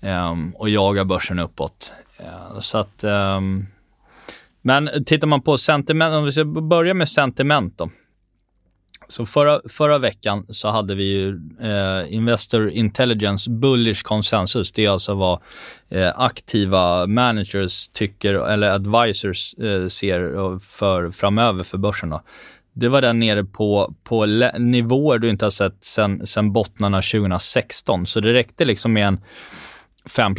[0.00, 1.92] ehm, och jaga börsen uppåt.
[2.18, 3.66] Eh, så att, ehm,
[4.62, 7.90] men tittar man på sentiment, om vi ska börja med sentiment då.
[9.08, 14.72] Så förra, förra veckan så hade vi ju eh, Investor Intelligence Bullish Consensus.
[14.72, 15.40] Det är alltså vad
[15.88, 22.10] eh, aktiva managers tycker, eller advisors eh, ser eh, för framöver för börsen.
[22.10, 22.20] Då.
[22.72, 24.26] Det var där nere på, på
[24.58, 28.06] nivåer du inte har sett sen, sen bottnarna 2016.
[28.06, 29.20] Så det räckte liksom med en
[30.08, 30.34] 5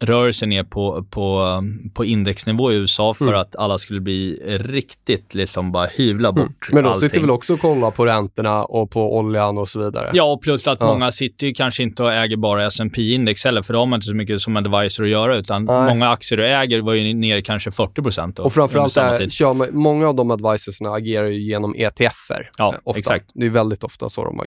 [0.00, 1.46] rörelse ner på, på,
[1.94, 6.54] på indexnivå i USA för att alla skulle bli riktigt liksom bara hyvla bort Mm.
[6.72, 7.08] Men de allting.
[7.08, 10.10] sitter väl också och kollar på räntorna och på oljan och så vidare.
[10.12, 10.86] Ja, och plus att Ja.
[10.86, 13.96] många sitter ju kanske inte och äger bara S&P index heller, för då har man
[13.96, 15.88] inte så mycket som advisor att göra, utan Nej.
[15.94, 18.38] många aktier du äger var ju ner kanske 40 procent.
[18.38, 22.50] Och framförallt är, kör man, många av de advisorsna agerar ju genom ETFer.
[22.58, 22.98] Ja, eh, ofta.
[22.98, 23.30] exakt.
[23.34, 24.46] Det är väldigt ofta så de agerar.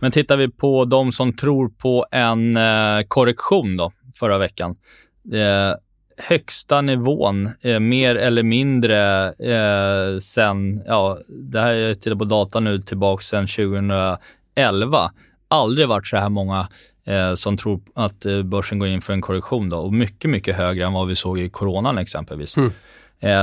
[0.00, 4.76] Men tittar vi på de som tror på en eh, korrektion då, förra veckan.
[5.32, 5.76] Eh,
[6.16, 12.60] högsta nivån, eh, mer eller mindre, eh, sen, ja, det här är tittar på data
[12.60, 15.10] nu tillbaka sedan 2011.
[15.48, 16.68] Aldrig varit så här många
[17.06, 20.56] eh, som tror att eh, börsen går in för en korrektion då och mycket, mycket
[20.56, 22.56] högre än vad vi såg i coronan exempelvis.
[22.56, 22.70] Mm.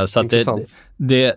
[0.07, 0.65] Så att det,
[0.97, 1.35] det,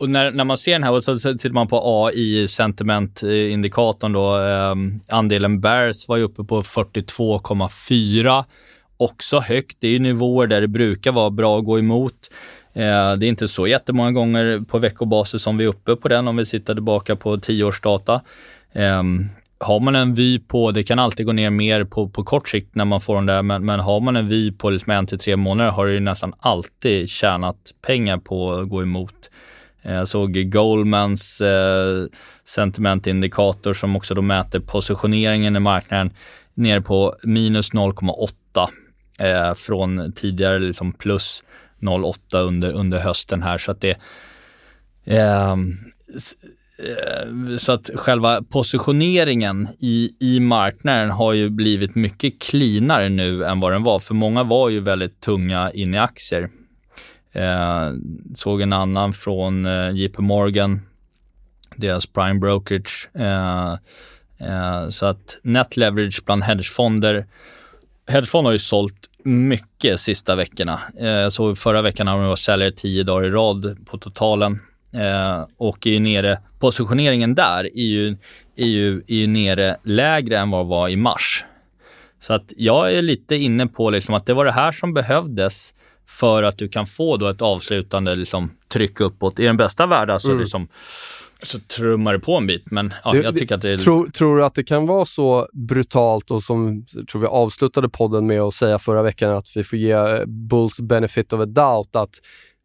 [0.00, 4.12] och när, när man ser den här, och så, så tittar man på AI, sentimentindikatorn
[4.12, 4.74] då, eh,
[5.16, 8.44] andelen bears var ju uppe på 42,4.
[8.96, 9.76] Också högt.
[9.80, 12.30] Det är ju nivåer där det brukar vara bra att gå emot.
[12.72, 16.28] Eh, det är inte så jättemånga gånger på veckobasis som vi är uppe på den
[16.28, 18.20] om vi sitter tillbaka på tioårsdata.
[18.72, 19.02] Eh,
[19.58, 22.74] har man en vy på, det kan alltid gå ner mer på, på kort sikt
[22.74, 25.18] när man får den där, men, men har man en vy på liksom en till
[25.18, 29.29] tre månader har det ju nästan alltid tjänat pengar på att gå emot.
[29.82, 32.06] Eh, jag såg Goldmans eh,
[32.44, 36.10] sentimentindikator som också då mäter positioneringen i marknaden
[36.54, 38.68] ner på minus 0,8
[39.18, 41.42] eh, från tidigare liksom plus
[41.80, 43.58] 0,8 under, under hösten här.
[43.58, 43.96] Så att det
[45.04, 45.56] eh,
[47.58, 53.72] så att själva positioneringen i, i marknaden har ju blivit mycket cleanare nu än vad
[53.72, 53.98] den var.
[53.98, 56.50] För många var ju väldigt tunga in i aktier.
[57.32, 57.92] Eh,
[58.34, 60.80] såg en annan från eh, JP Morgan,
[61.76, 63.08] deras prime brokerage.
[63.14, 63.72] Eh,
[64.38, 67.26] eh, så att net leverage bland hedgefonder.
[68.06, 70.80] Hedgefonder har ju sålt mycket sista veckorna.
[70.98, 74.60] Eh, så förra veckan har de varit säljare tio dagar i rad på totalen.
[74.92, 78.16] Eh, och är ju nere, positioneringen där är ju,
[78.56, 81.44] är, ju, är ju nere lägre än vad det var i mars.
[82.20, 85.74] Så att jag är lite inne på liksom att det var det här som behövdes
[86.10, 89.38] för att du kan få då ett avslutande liksom, tryck uppåt.
[89.38, 90.40] I den bästa världen så, mm.
[90.40, 90.68] liksom,
[91.42, 93.78] så trummar det på en bit, men ja, jag tycker att det är...
[93.78, 98.26] Tror, tror du att det kan vara så brutalt och som tror vi avslutade podden
[98.26, 102.14] med att säga förra veckan att vi får ge Bulls benefit of a doubt att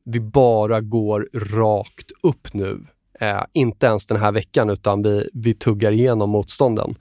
[0.05, 2.85] vi bara går rakt upp nu.
[3.19, 6.95] Eh, inte ens den här veckan utan vi, vi tuggar igenom motstånden.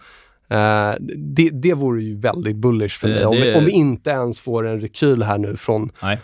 [0.51, 3.19] Eh, det, det vore ju väldigt bullish för mig.
[3.19, 6.19] Det, om, vi, om vi inte ens får en rekyl här nu från Nej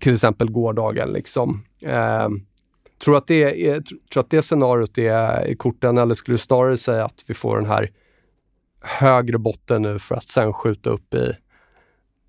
[0.00, 1.12] till exempel gårdagen.
[1.12, 1.64] Liksom.
[1.82, 2.28] Eh,
[3.04, 6.76] tror, att det är, tror att det scenariot är i korten eller skulle du snarare
[6.76, 7.90] säga att vi får den här
[8.80, 11.32] högre botten nu för att sen skjuta upp i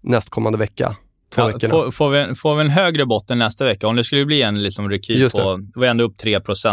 [0.02, 0.96] nästkommande vecka?
[1.36, 4.42] Ja, får, får, vi, får vi en högre botten nästa vecka, om det skulle bli
[4.42, 6.66] en liksom rekyl på, det var ändå upp 3 cross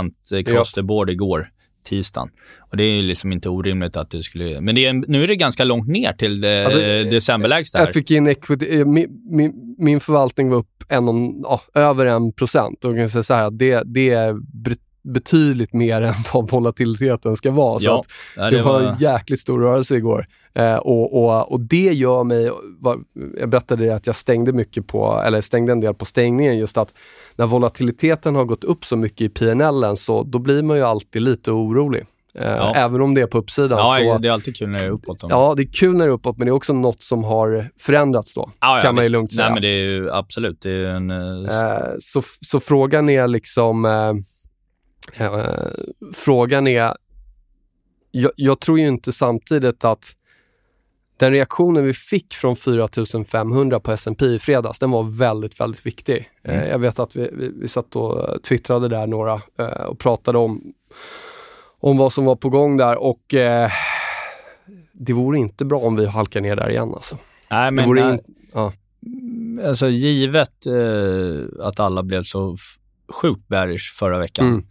[0.47, 0.65] ja.
[0.75, 1.49] the board igår
[1.85, 2.31] tisdagen.
[2.71, 4.61] Och det är ju liksom inte orimligt att det skulle...
[4.61, 7.87] Men det är, nu är det ganska långt ner till det, alltså, decemberlägsta här.
[7.87, 11.05] Jag fick in equity, eh, min, min, min förvaltning var upp en
[11.43, 12.85] ja, över en procent.
[12.85, 14.35] Och jag kan säga så här det, det är
[15.03, 17.81] betydligt mer än vad volatiliteten ska vara.
[17.81, 18.05] Så
[18.37, 20.27] ja, det, det, var en jäkligt stor rörelse igår.
[20.55, 22.51] Eh, och, och, och det gör mig,
[23.39, 26.77] jag berättade det att jag stängde mycket på, eller stängde en del på stängningen, just
[26.77, 26.95] att
[27.37, 31.23] när volatiliteten har gått upp så mycket i PNL så då blir man ju alltid
[31.23, 32.07] lite orolig.
[32.35, 32.75] Eh, ja.
[32.75, 33.79] Även om det är på uppsidan.
[33.79, 35.21] Ja, så, det är alltid kul när det är uppåt.
[35.21, 35.27] Då.
[35.31, 37.69] Ja, det är kul när det är uppåt, men det är också något som har
[37.79, 38.51] förändrats då.
[38.61, 39.45] Ja, kan man ju lugnt säga.
[39.45, 40.61] Nej, men det är ju absolut.
[40.61, 41.47] Det är en, eh,
[42.01, 43.85] så, så frågan är liksom...
[45.19, 45.45] Eh,
[46.15, 46.95] frågan är...
[48.11, 50.17] Jag, jag, tror ju inte samtidigt att
[51.19, 56.31] den reaktionen vi fick från 4500 på S&P i fredags, den var väldigt, väldigt viktig.
[56.45, 56.61] Mm.
[56.61, 60.39] Eh, jag vet att vi, vi, vi satt och twittrade där några eh, och pratade
[60.39, 60.73] om,
[61.81, 63.71] om vad som var på gång där och eh,
[64.93, 67.19] det vore inte bra om vi halkar ner där igen alltså.
[67.51, 68.21] Nej, men det in,
[68.53, 68.73] ja.
[69.67, 72.57] alltså givet eh, att alla blev så
[73.13, 74.65] sjukt bearish förra veckan, mm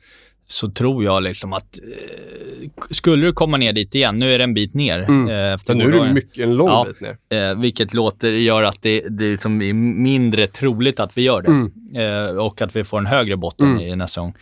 [0.51, 4.43] så tror jag liksom att eh, skulle du komma ner dit igen, nu är det
[4.43, 4.99] en bit ner.
[4.99, 5.29] Mm.
[5.29, 7.49] Eh, efter nu är det mycket, en lång ja, bit ner.
[7.49, 11.47] Eh, vilket låter, gör att det, det liksom är mindre troligt att vi gör det.
[11.47, 11.71] Mm.
[11.95, 13.81] Eh, och att vi får en högre botten mm.
[13.81, 14.33] i nästa gång.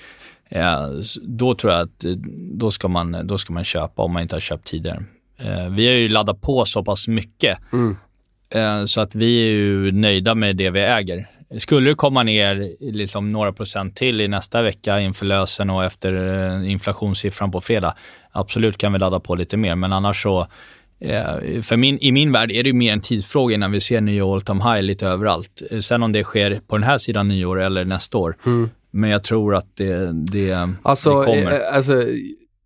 [0.49, 0.87] Eh,
[1.21, 2.05] då tror jag att
[2.53, 5.03] då ska, man, då ska man köpa om man inte har köpt tidigare.
[5.69, 8.87] Vi har ju laddat på så pass mycket mm.
[8.87, 11.27] så att vi är ju nöjda med det vi äger.
[11.57, 16.13] Skulle det komma ner liksom några procent till i nästa vecka inför lösen och efter
[16.13, 17.95] eh, inflationssiffran på fredag,
[18.31, 19.75] absolut kan vi ladda på lite mer.
[19.75, 20.47] Men annars så,
[20.99, 24.25] eh, för min, i min värld är det mer en tidsfråga innan vi ser nya
[24.25, 25.61] all time high lite överallt.
[25.81, 28.37] Sen om det sker på den här sidan nyår eller nästa år.
[28.45, 28.69] Mm.
[28.91, 31.51] Men jag tror att det, det, alltså, det kommer.
[31.51, 32.03] Eh, alltså,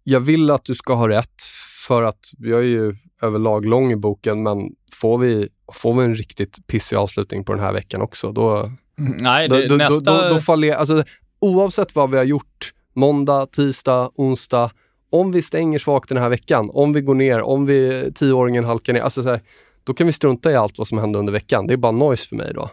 [0.03, 1.41] jag vill att du ska ha rätt
[1.87, 6.15] för att jag är ju överlag lång i boken, men får vi, får vi en
[6.15, 8.71] riktigt pissig avslutning på den här veckan också, då...
[8.99, 9.99] Mm, nej, det, då, nästa...
[9.99, 11.03] då, då, då faller, alltså,
[11.39, 14.71] Oavsett vad vi har gjort, måndag, tisdag, onsdag,
[15.09, 18.93] om vi stänger svagt den här veckan, om vi går ner, om vi tioåringen halkar
[18.93, 19.41] ner, alltså så här,
[19.83, 21.67] då kan vi strunta i allt vad som hände under veckan.
[21.67, 22.69] Det är bara noise för mig då.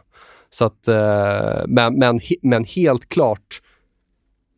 [0.51, 3.63] Så att, eh, men, men, men helt klart,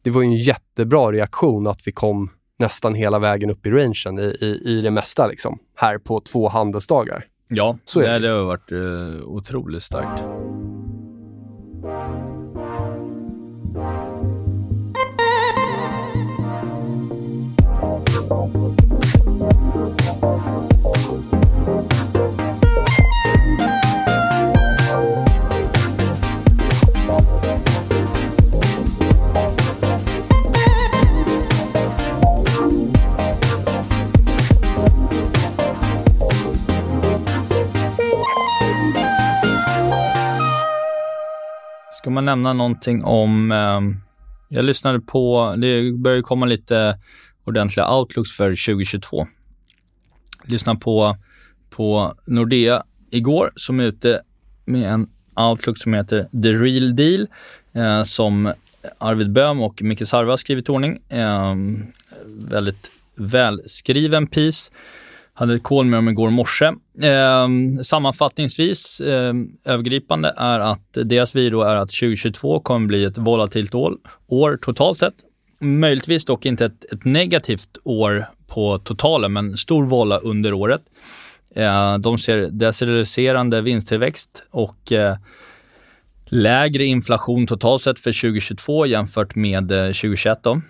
[0.03, 2.31] det var ju en jättebra reaktion att vi kom
[2.63, 6.49] nästan hela vägen upp i rangen i, i, i det mesta liksom, här på två
[6.49, 7.25] handelsdagar.
[7.49, 10.23] Ja, så det, det har varit uh, otroligt starkt.
[42.03, 43.81] Ska man nämna någonting om, eh,
[44.49, 46.99] jag lyssnade på, det börjar komma lite
[47.45, 49.27] ordentliga outlooks för 2022.
[50.45, 51.17] Lyssnade på,
[51.71, 54.21] på Nordea igår som är ute
[54.65, 57.27] med en outlook som heter The Real Deal
[57.73, 58.53] eh, som
[58.99, 61.03] Arvid Böhm och Micke Sarva skrivit i ordning.
[61.09, 61.55] Eh,
[62.27, 64.73] väldigt välskriven piece
[65.35, 66.67] hade ett call med dem igår morse.
[67.03, 67.49] Eh,
[67.83, 73.97] sammanfattningsvis, eh, övergripande, är att deras video är att 2022 kommer bli ett volatilt år,
[74.27, 75.15] år totalt sett.
[75.61, 80.83] Möjligtvis dock inte ett, ett, negativt år på totalen, men stor vola under året.
[81.55, 85.17] Eh, de ser deceleriserande vinsttillväxt och eh,
[86.27, 90.39] lägre inflation totalt sett för 2022 jämfört med eh, 2021.
[90.43, 90.61] Då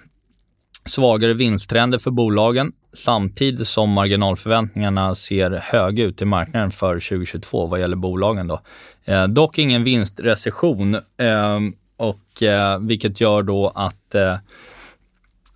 [0.84, 7.80] svagare vinsttrender för bolagen samtidigt som marginalförväntningarna ser höga ut i marknaden för 2022 vad
[7.80, 8.46] gäller bolagen.
[8.46, 8.60] Då.
[9.04, 11.58] Eh, dock ingen vinstrecession, eh,
[11.96, 14.36] och, eh, vilket gör då att eh,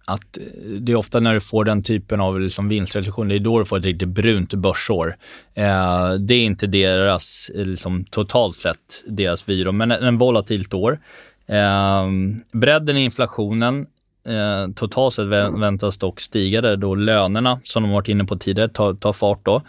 [0.08, 0.38] att
[0.78, 3.64] det är ofta när du får den typen av liksom vinstrecession, det är då du
[3.64, 5.16] får ett riktigt brunt börsår.
[5.54, 10.98] Eh, det är inte deras, liksom, totalt sett, deras viro, men en volatilt år.
[11.46, 12.06] Eh,
[12.52, 13.86] bredden i inflationen
[14.26, 18.68] Eh, totalt sett väntas dock stiga där då lönerna, som de varit inne på tidigare,
[18.68, 19.62] tar, tar fart då.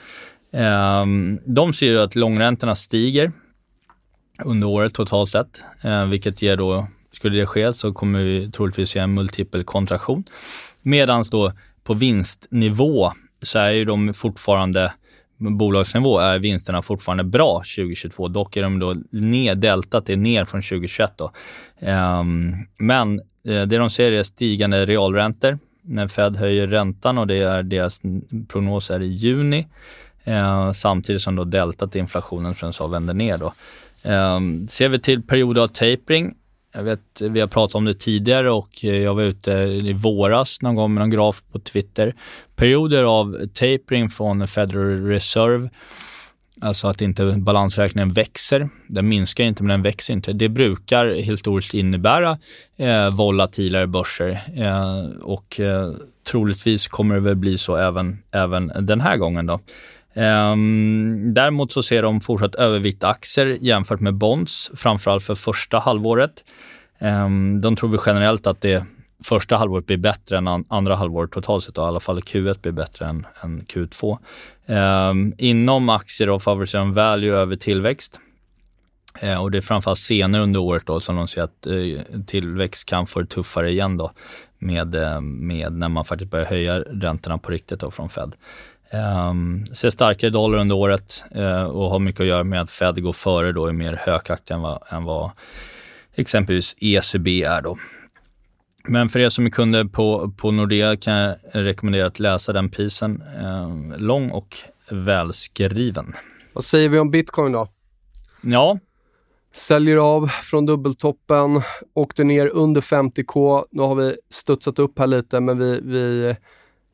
[0.53, 1.05] Eh,
[1.45, 3.31] de ser ju att långräntorna stiger
[4.43, 8.89] under året totalt sett, eh, vilket ger då, skulle det ske så kommer vi troligtvis
[8.89, 10.23] se en multipel kontraktion.
[10.81, 11.51] Medan då
[11.83, 14.93] på vinstnivå så är ju de fortfarande
[15.37, 18.27] bolagsnivå är vinsterna fortfarande bra 2022.
[18.27, 21.31] Dock är de då ner, deltat är ner från 2021 då.
[21.79, 27.35] Um, men Eh, det de ser är stigande realräntor när Fed höjer räntan och det
[27.35, 28.01] är deras
[28.47, 29.67] prognos är i juni.
[30.23, 33.53] Eh, samtidigt som då deltat i inflationen från jag vänder ner då.
[34.03, 36.35] Eh, ser vi till perioder av tapering.
[36.73, 40.61] Jag vet, vi har pratat om det tidigare och eh, jag var ute i våras
[40.61, 42.15] någon gång med någon graf på Twitter.
[42.55, 45.69] Perioder av tapering från Federal Reserve
[46.61, 48.69] Alltså att inte balansräkningen växer.
[48.87, 50.33] Den minskar inte, men den växer inte.
[50.33, 52.37] Det brukar historiskt innebära
[52.77, 55.91] eh, volatilare börser eh, och eh,
[56.31, 59.45] troligtvis kommer det väl bli så även, även den här gången.
[59.45, 59.53] Då.
[60.13, 60.55] Eh,
[61.33, 66.43] däremot så ser de fortsatt övervikt aktier jämfört med bonds, framförallt för första halvåret.
[66.99, 67.29] Eh,
[67.61, 68.85] de tror vi generellt att det
[69.23, 71.77] första halvåret blir bättre än andra halvåret totalt sett.
[71.77, 74.11] Och I alla fall Q1 blir bättre än, än Q2.
[74.11, 74.17] Um,
[74.75, 78.19] ehm, inom aktier och favoriserar de value över tillväxt.
[79.23, 82.85] Uh, och det är framförallt senare under året då som de ser att uh, tillväxt
[82.85, 84.11] kan få det tuffare igen då
[84.57, 88.35] med, uh, med när man faktiskt börjar höja räntorna på riktigt då från Fed.
[89.29, 93.03] Um, ser starkare dollar under året uh, och har mycket att göra med att Fed
[93.03, 95.31] går före då är mer hökaktiga än vad, än vad
[96.15, 97.77] exempelvis ECB är då.
[98.87, 102.69] Men för er som är kunder på, på Nordea kan jag rekommendera att läsa den
[102.69, 103.23] pisen.
[103.41, 104.57] Eh, lång och
[104.89, 106.15] välskriven.
[106.53, 107.67] Vad säger vi om bitcoin då?
[108.41, 108.79] Ja.
[109.53, 111.61] Säljer av från dubbeltoppen,
[111.93, 113.65] åkte ner under 50k.
[113.71, 116.35] Nu har vi studsat upp här lite, men vi, vi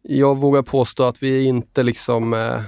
[0.01, 2.62] jag vågar påstå att vi inte liksom eh,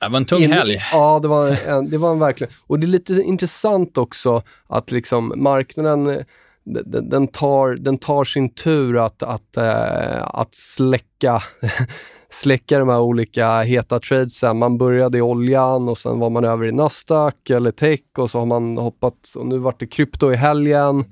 [0.00, 0.78] det var en tung helg.
[0.92, 2.52] Ja, det var, en, det var en verkligen.
[2.60, 6.24] Och det är lite intressant också att liksom marknaden
[6.64, 11.42] den, tar, den tar sin tur att, att, eh, att släcka,
[12.30, 14.58] släcka de här olika heta tradesen.
[14.58, 18.38] Man började i oljan och sen var man över i Nasdaq eller tech och så
[18.38, 21.04] har man hoppat och nu vart det krypto i helgen.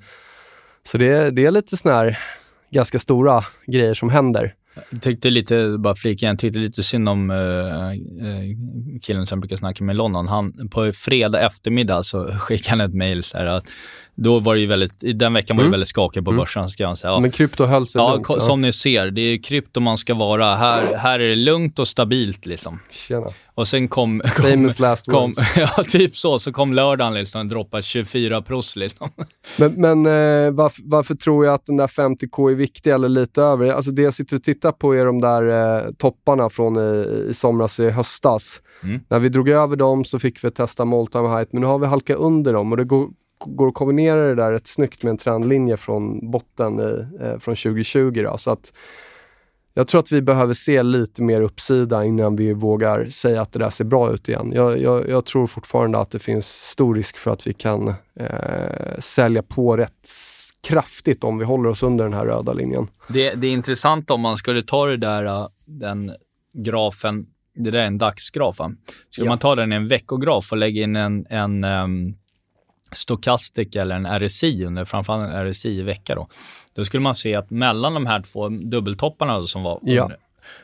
[0.83, 2.19] Så det, det är lite sådana här
[2.71, 4.55] ganska stora grejer som händer.
[4.89, 7.91] Jag tyckte lite, bara flika igen, tyckte lite synd om uh,
[9.01, 10.27] killen som brukar snacka med i London.
[10.27, 13.69] Han, på fredag eftermiddag så skickade han ett mejl att
[14.15, 15.71] då var det ju väldigt, den veckan var ju Mm.
[15.71, 16.39] väldigt skakig på Mm.
[16.41, 17.11] börsen ska jag säga.
[17.13, 17.19] Ja.
[17.19, 18.25] Men krypto höll sig Ja, lugnt.
[18.27, 20.55] ko- som ni ser, det är krypto man ska vara.
[20.55, 22.79] Här, här är det lugnt och stabilt liksom.
[22.91, 23.27] Tjena.
[23.55, 24.19] Och sen kom...
[24.19, 26.39] kom Famous last kom, ja, typ så.
[26.39, 29.09] Så kom lördagen liksom, droppade 24 pros liksom.
[29.57, 33.41] Men, men eh, varför, varför tror jag att den där 50k är viktig eller lite
[33.41, 33.73] över?
[33.73, 37.33] Alltså det jag sitter och tittar på är de där eh, topparna från i, i
[37.33, 38.59] somras i höstas.
[38.83, 38.99] Mm.
[39.09, 41.79] När vi drog över dem så fick vi testa all time height, men nu har
[41.79, 43.07] vi halkat under dem och det går,
[43.45, 47.55] går att kombinera det där rätt snyggt med en trendlinje från botten i, eh, från
[47.55, 48.23] 2020.
[48.23, 48.37] Då.
[48.37, 48.73] Så att
[49.75, 53.59] jag tror att vi behöver se lite mer uppsida innan vi vågar säga att det
[53.59, 54.51] där ser bra ut igen.
[54.55, 57.87] Jag, jag, jag tror fortfarande att det finns stor risk för att vi kan
[58.19, 60.09] eh, sälja på rätt
[60.67, 62.87] kraftigt om vi håller oss under den här röda linjen.
[63.07, 66.11] Det, det är intressant om man skulle ta det där, äh, den
[66.53, 67.25] grafen,
[67.55, 68.71] det där är en dagsgraf va?
[69.09, 69.31] Skulle Ja.
[69.31, 72.15] man ta den i en veckograf och lägga in en, en um,
[72.93, 76.27] Stochastic eller en RSI, under, framförallt en RSI i vecka då,
[76.73, 80.11] då skulle man se att mellan de här två dubbeltopparna som var Ja.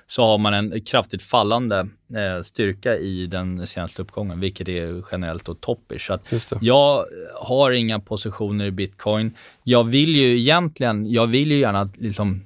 [0.07, 1.80] så har man en kraftigt fallande
[2.15, 5.99] eh, styrka i den senaste uppgången, vilket är generellt då toppish.
[6.07, 6.13] Så
[6.61, 7.05] jag
[7.41, 9.34] har inga positioner i bitcoin.
[9.63, 12.41] Jag vill ju egentligen, jag vill ju gärna liksom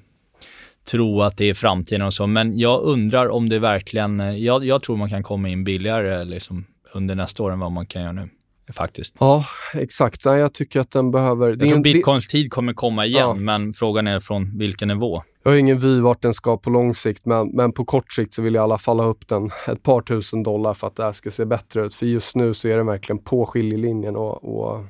[0.86, 4.84] tro att det är framtiden och så, men jag undrar om det verkligen, jag, jag
[4.84, 8.11] tror man kan komma in billigare liksom under nästa år än vad man kan göra
[8.11, 8.29] nu.
[8.74, 9.15] Faktiskt.
[9.19, 10.26] Ja, exakt.
[10.26, 11.49] Nej, jag tycker att den behöver...
[11.49, 13.34] Jag det tror en- bitcoins tid kommer komma igen, Ja.
[13.34, 15.24] men frågan är från vilken nivå.
[15.43, 18.34] Jag har ingen vy vart den ska på lång sikt, men, men på kort sikt
[18.34, 20.95] så vill jag i alla fall ha upp den ett par tusen dollar för att
[20.95, 21.95] det här ska se bättre ut.
[21.95, 24.86] För just nu så är den verkligen på skiljelinjen och, och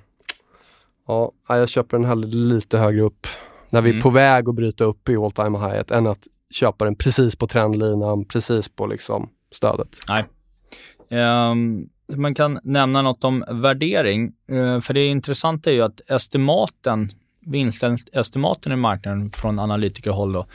[1.08, 3.28] ja, jag köper den hellre lite högre upp
[3.70, 4.02] när vi är Mm.
[4.04, 7.48] på väg att bryta upp i all time high än att köpa den precis på
[7.48, 9.98] trendlinan, precis på liksom stödet.
[10.08, 10.26] Nej.
[11.10, 17.12] Ehm, man kan nämna något om värdering, eh, för det intressanta är ju att estimaten,
[17.40, 20.46] vinstestimaten i marknaden från analytikerhåll då,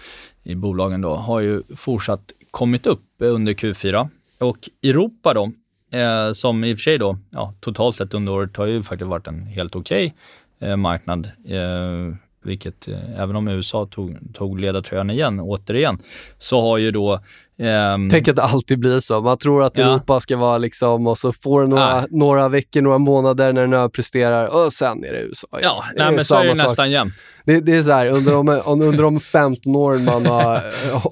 [0.43, 4.09] i bolagen då, har ju fortsatt kommit upp under Q4.
[4.39, 5.53] Och Europa då,
[5.99, 9.09] eh, som i och för sig då, ja, totalt sett under året har ju faktiskt
[9.09, 10.15] varit en helt okej
[10.59, 11.31] eh, marknad.
[11.49, 15.99] Eh, vilket, eh, även om USA tog, tog ledartröjan igen, återigen,
[16.39, 17.21] så har ju då
[17.63, 19.21] ehm, Tänk att det alltid blir så.
[19.21, 19.85] Man tror att Ja.
[19.85, 23.73] Europa ska vara liksom och så får det några, några veckor, några månader när den
[23.73, 25.47] överpresterar och sen är det USA.
[25.63, 26.67] Ja, Det nej, men så är det sak.
[26.67, 27.15] nästan jämt.
[27.45, 31.07] Det, det är så här, under de, under de 15 åren man har eh,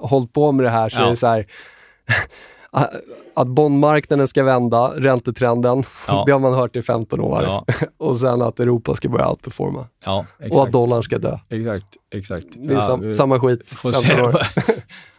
[0.00, 1.06] hållit på med det här så Ja.
[1.06, 1.46] är det så här
[3.34, 6.22] att bondmarknaden ska vända, räntetrenden, Ja.
[6.26, 7.42] det har man hört i 15 år.
[7.42, 7.66] Ja,
[7.98, 9.86] Och sen att Europa ska börja outperforma.
[10.04, 11.38] ja Och att dollarn ska dö.
[11.50, 12.46] Exakt, exakt.
[12.54, 13.70] Det är sam, vi samma skit.
[13.70, 14.20] får 15 se.
[14.22, 14.46] år.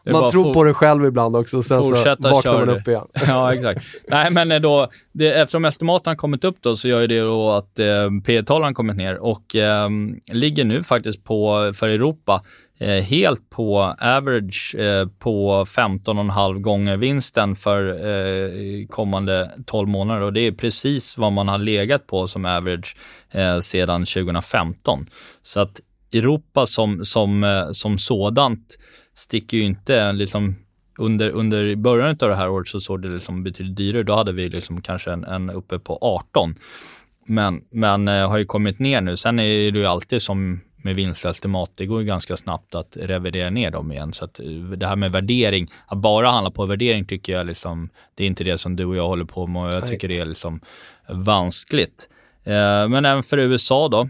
[0.12, 1.90] Man tror på det själv ibland också och sen så
[2.20, 2.76] vaknar man det.
[2.76, 3.08] upp igen.
[3.28, 3.86] Ja, exakt.
[4.08, 7.52] Nej, men eh, då, det, eftersom estimaten har kommit upp då, så gör det då
[7.52, 7.86] att eh,
[8.26, 9.90] P talet har kommit ner och eh,
[10.32, 12.42] ligger nu faktiskt på, för Europa,
[12.80, 20.34] Eh, helt på average eh, på 15,5 gånger vinsten för eh, kommande 12 månader och
[20.34, 22.96] det är precis vad man har legat på som average
[23.32, 25.06] eh, sedan 2015.
[25.44, 25.82] Så att
[26.14, 28.78] Europa som, som, eh, som sådant
[29.16, 30.56] sticker ju inte liksom
[30.98, 34.04] under, under början av det här året så såg det liksom betydligt dyrare.
[34.04, 36.56] Då hade vi liksom kanske en, en uppe på 18.
[37.26, 39.18] Men, men eh, har ju kommit ner nu.
[39.18, 43.50] Sen är det ju alltid som med vinstestimat, det går ju ganska snabbt att revidera
[43.50, 44.14] ner dem igen.
[44.14, 47.90] Så att eh, det här med värdering, att bara handla på värdering tycker jag liksom,
[48.16, 49.90] det är inte det som du och jag håller på med och jag Nej.
[49.90, 50.62] tycker det är liksom
[51.10, 52.10] vanskligt.
[52.44, 54.10] Eh, men även för USA då,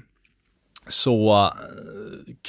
[0.87, 1.51] så eh,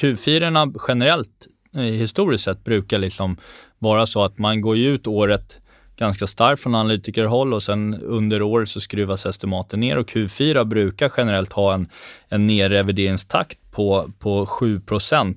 [0.01, 3.37] Q4 generellt historiskt sett brukar liksom
[3.79, 5.61] vara så att man går ut året
[5.97, 11.13] ganska starkt från analytikerhåll och sen under året så skruvas estimaten ner och Q4 brukar
[11.17, 11.89] generellt ha en,
[12.29, 15.37] en nedrevideringstakt på, på 7%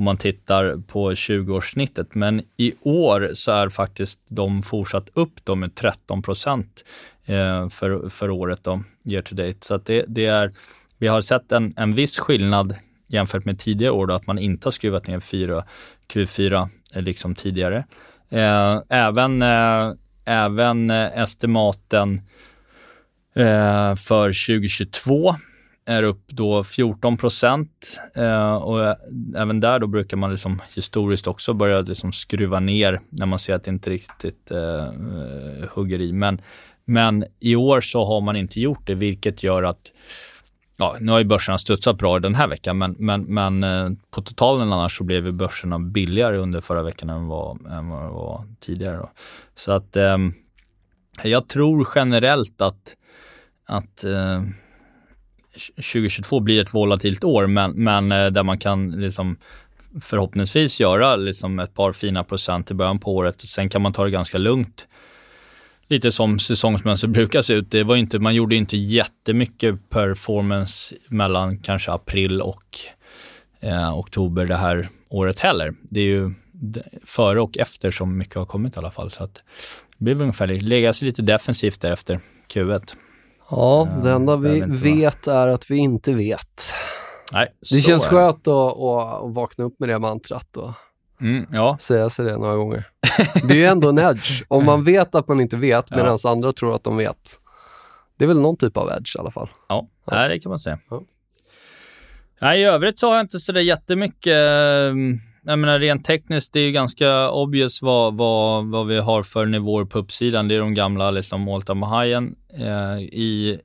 [0.00, 2.06] om man tittar på 20-årssnittet.
[2.12, 6.84] Men i år så är faktiskt de fortsatt upp då med 13 procent
[7.24, 9.58] eh, för, för året då, year to date.
[9.60, 10.52] Så att det, det är,
[10.98, 12.74] vi har sett en, en viss skillnad
[13.06, 15.64] jämfört med tidigare år då, att man inte har skruvat ner 4,
[16.08, 17.84] Q4 eh, liksom tidigare.
[18.30, 19.92] Eh, även, eh,
[20.24, 22.20] även eh, estimaten
[23.34, 25.34] eh, för 2022
[25.86, 28.96] är upp då 14 procent eh, och eh,
[29.36, 33.54] även där då brukar man liksom historiskt också börja liksom skruva ner när man ser
[33.54, 36.12] att det inte riktigt eh, eh, hugger i.
[36.12, 36.40] Men,
[36.84, 39.92] men i år så har man inte gjort det, vilket gör att
[40.80, 44.22] Ja, nu har ju börserna studsat bra den här veckan, men, men, men eh, på
[44.22, 48.10] totalen annars så blev ju börserna billigare under förra veckan än vad, än vad det
[48.10, 48.96] var tidigare.
[48.96, 49.10] Då.
[49.56, 50.18] Så att eh,
[51.22, 52.96] jag tror generellt att,
[53.66, 54.42] att eh,
[55.76, 59.36] 2022 blir ett volatilt år, men, men eh, där man kan liksom
[60.00, 63.40] förhoppningsvis göra liksom ett par fina procent i början på året.
[63.40, 64.86] Sen kan man ta det ganska lugnt.
[65.90, 67.70] Lite som säsongsmässigt brukar se ut.
[67.70, 72.78] Det var inte, man gjorde inte jättemycket performance mellan kanske april och
[73.60, 75.74] eh, oktober det här året heller.
[75.82, 76.30] Det är ju
[77.04, 79.10] före och efter som mycket har kommit i alla fall.
[79.10, 79.34] Så att
[79.98, 82.94] det blir ungefär lägga sig lite defensivt där efter Q1.
[83.50, 86.72] Ja, det enda vi vet är att vi inte vet.
[87.32, 90.70] Nej, det känns skönt att, att vakna upp med det mantrat och
[91.20, 91.76] mm, ja.
[91.80, 92.88] säga sig det några gånger.
[93.48, 94.42] Det är ju ändå en edge.
[94.48, 96.30] Om man vet att man inte vet medan ja.
[96.30, 97.40] andra tror att de vet.
[98.18, 99.48] Det är väl någon typ av edge i alla fall.
[99.68, 100.28] Ja, ja.
[100.28, 100.78] det kan man säga.
[100.90, 101.02] Ja.
[102.40, 104.94] Nej, I övrigt så har jag inte sådär jättemycket eh,
[105.42, 109.46] jag menar rent tekniskt, det är ju ganska obvious vad, vad, vad vi har för
[109.46, 110.48] nivåer på uppsidan.
[110.48, 112.34] Det är de gamla liksom all time high'en.
[112.58, 113.60] Eh, I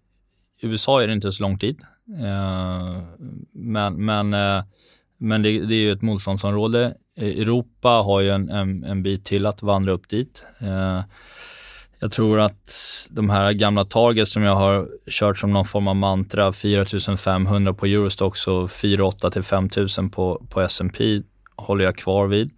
[0.62, 1.78] USA är det inte så långt dit.
[2.24, 3.02] Eh,
[3.52, 4.64] men men, eh,
[5.18, 6.94] men det, det, är ju ett motståndsområde.
[7.18, 10.44] Europa har ju en, en, en bit till att vandra upp dit.
[10.60, 11.02] Eh,
[12.00, 12.72] jag tror att
[13.10, 17.86] de här gamla targets som jag har kört som någon form av mantra, 4500 på
[17.86, 21.22] Eurostox och 48 till 5000 på, på S&P
[21.56, 22.50] håller jag kvar vid.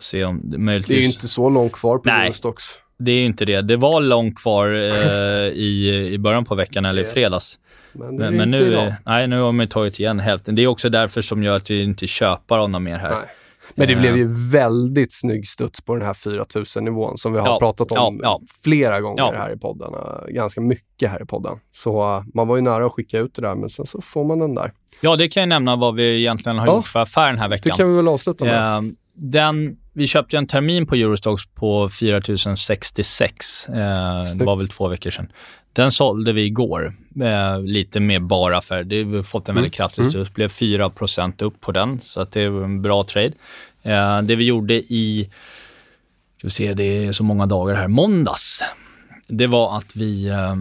[0.00, 0.96] Se om det, möjligtvis...
[0.96, 2.64] det är ju inte så långt kvar på Nej, Eurostox.
[2.98, 3.62] det är inte det.
[3.62, 7.58] Det var långt kvar eh, i, i början på veckan eller i fredags.
[7.92, 8.94] Men, men, men nu, idag.
[9.06, 10.54] nej, nu har man tagit igen hälften.
[10.54, 13.10] Det är också därför som gör att vi inte köper honom mer här.
[13.10, 13.28] Nej.
[13.74, 17.46] Men det blev ju väldigt snygg studs på den här 4000 nivån som vi har
[17.46, 18.40] ja, pratat om ja, ja.
[18.64, 19.92] flera gånger här i podden.
[20.28, 21.58] Ganska mycket här i podden.
[21.72, 24.38] Så man var ju nära att skicka ut det där, men sen så får man
[24.38, 24.72] den där.
[25.00, 27.70] Ja, det kan jag nämna vad vi egentligen har gjort för affär den här veckan.
[27.70, 28.76] Det kan vi väl avsluta med.
[28.76, 28.82] Eh,
[29.16, 33.68] den, vi köpte en termin på Eurostox på 4066.
[33.68, 33.74] Eh,
[34.34, 35.28] det var väl två veckor sedan.
[35.74, 39.04] Den sålde vi igår, eh, lite mer bara för det.
[39.04, 39.88] Har fått en väldigt mm.
[39.88, 40.14] kraftig.
[40.14, 40.26] Mm.
[40.34, 40.90] blev 4
[41.38, 43.32] upp på den, så att det är en bra trade.
[43.82, 45.30] Eh, det vi gjorde i,
[46.38, 48.62] ska vi se, det är så många dagar här, måndags.
[49.26, 50.54] Det var att vi eh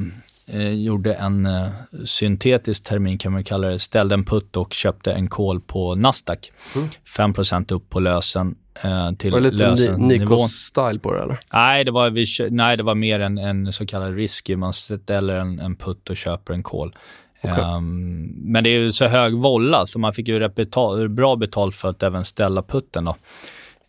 [0.73, 1.67] gjorde en eh,
[2.05, 6.51] syntetisk termin kan man kalla det, ställde en putt och köpte en call på Nasdaq.
[6.75, 6.89] Mm.
[7.17, 11.39] 5% upp på lösen eh, till Var det lite Nikos-style på det eller?
[11.53, 14.55] Nej, det var, nej, det var mer en, en så kallad risky.
[14.55, 16.95] Man ställer en, en putt och köper en call.
[17.43, 17.61] Okay.
[17.61, 21.35] Um, ehm, men det är ju så hög volla så man fick ju betal, bra
[21.35, 23.05] betalt för att även ställa putten.
[23.05, 23.15] Då.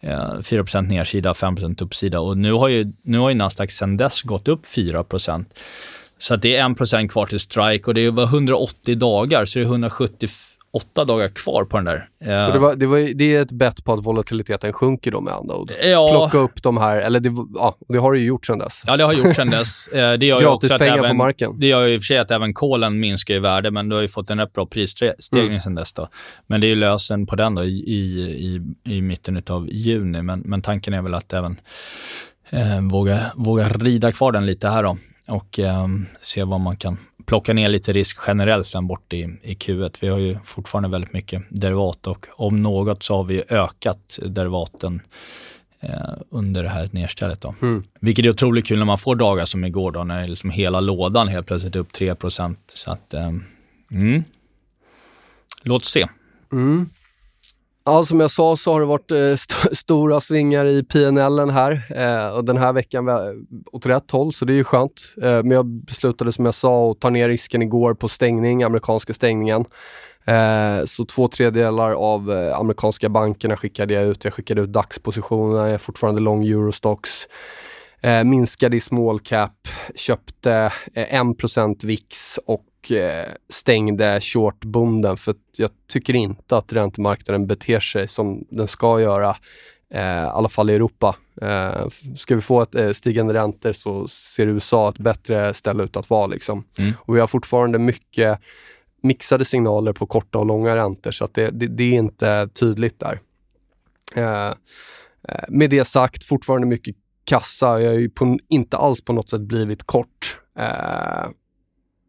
[0.05, 4.23] Uh, 4 nedsida, 5% uppsida och nu har ju, nu har ju Nasdaq sedan dess
[4.23, 5.05] gått upp 4
[6.25, 9.65] Så att det är 1% kvar till strike och det över 180 dagar, så det
[9.65, 10.29] är 170
[10.73, 12.09] åtta dagar kvar på den där.
[12.47, 15.33] Så det, var, det, var, det är ett bett på att volatiliteten sjunker då med
[15.33, 15.73] andra ord?
[15.83, 16.11] Ja.
[16.11, 18.83] Plocka upp de här, eller det, ja, det har du ju gjort sedan dess.
[18.87, 19.89] Ja, det har gjort sedan dess.
[19.95, 21.59] Eh, det gör Gratis pengar även, på marken.
[21.59, 23.97] Det gör ju i och för sig att även kolen minskar i värde, men du
[23.97, 25.61] har ju fått en rätt bra prisstegring mm.
[25.61, 25.93] sedan dess.
[25.93, 26.09] Då.
[26.47, 30.41] Men det är ju lösen på den då i, i, i mitten av juni, men,
[30.41, 31.61] men tanken är väl att även
[32.51, 34.97] eh, våga, våga rida kvar den lite här då
[35.27, 35.89] och eh,
[36.21, 39.97] se vad man kan plocka ner lite risk generellt sen bort i, i Q1.
[40.01, 45.03] Vi har ju fortfarande väldigt mycket derivat och om något så har vi ökat derivaten
[45.81, 47.41] eh, under det här nedstället.
[47.41, 47.55] Då.
[47.63, 47.85] Mm.
[48.01, 51.29] Vilket är otroligt kul när man får dagar som igår då, när liksom hela lådan
[51.29, 52.15] helt plötsligt är upp 3
[52.75, 53.33] Så att, eh,
[53.91, 54.25] mm.
[55.63, 56.07] låt oss se.
[56.53, 56.87] Mm.
[57.87, 61.83] Ja, som jag sa så har det varit eh, st stora svingar i PNL här
[61.97, 63.09] eh, och den här veckan
[63.73, 65.15] åt rätt håll, så det är ju skönt.
[65.23, 69.15] Eh, men jag beslutade som jag sa att ta ner risken igår på stängning, amerikanska
[69.15, 69.65] stängningen.
[70.25, 74.25] Eh, så två tredjedelar av eh, amerikanska bankerna skickade jag ut.
[74.25, 77.11] Jag skickade ut dagspositionerna, jag är fortfarande lång Eurostox.
[78.03, 85.71] Eh, minskade i small cap, köpte eh, 1% VIX och Eh, stängde shortbunden för jag
[85.89, 89.37] tycker inte att räntemarknaden beter sig som den ska göra.
[89.95, 91.17] Eh, I alla fall i Europa.
[91.43, 96.11] Eh, ska vi få ett stigande räntor så ser USA ett bättre ställe ut att
[96.11, 96.27] vara.
[96.27, 96.65] Liksom.
[96.79, 96.93] Mm.
[97.01, 98.39] Och vi har fortfarande mycket
[99.03, 103.21] mixade signaler på korta och långa räntor så det, det, det är inte tydligt där.
[105.49, 107.81] Med det sagt, fortfarande mycket kassa.
[107.81, 110.39] Jag har ju på, inte alls på något sätt blivit kort.
[110.59, 111.29] Eh,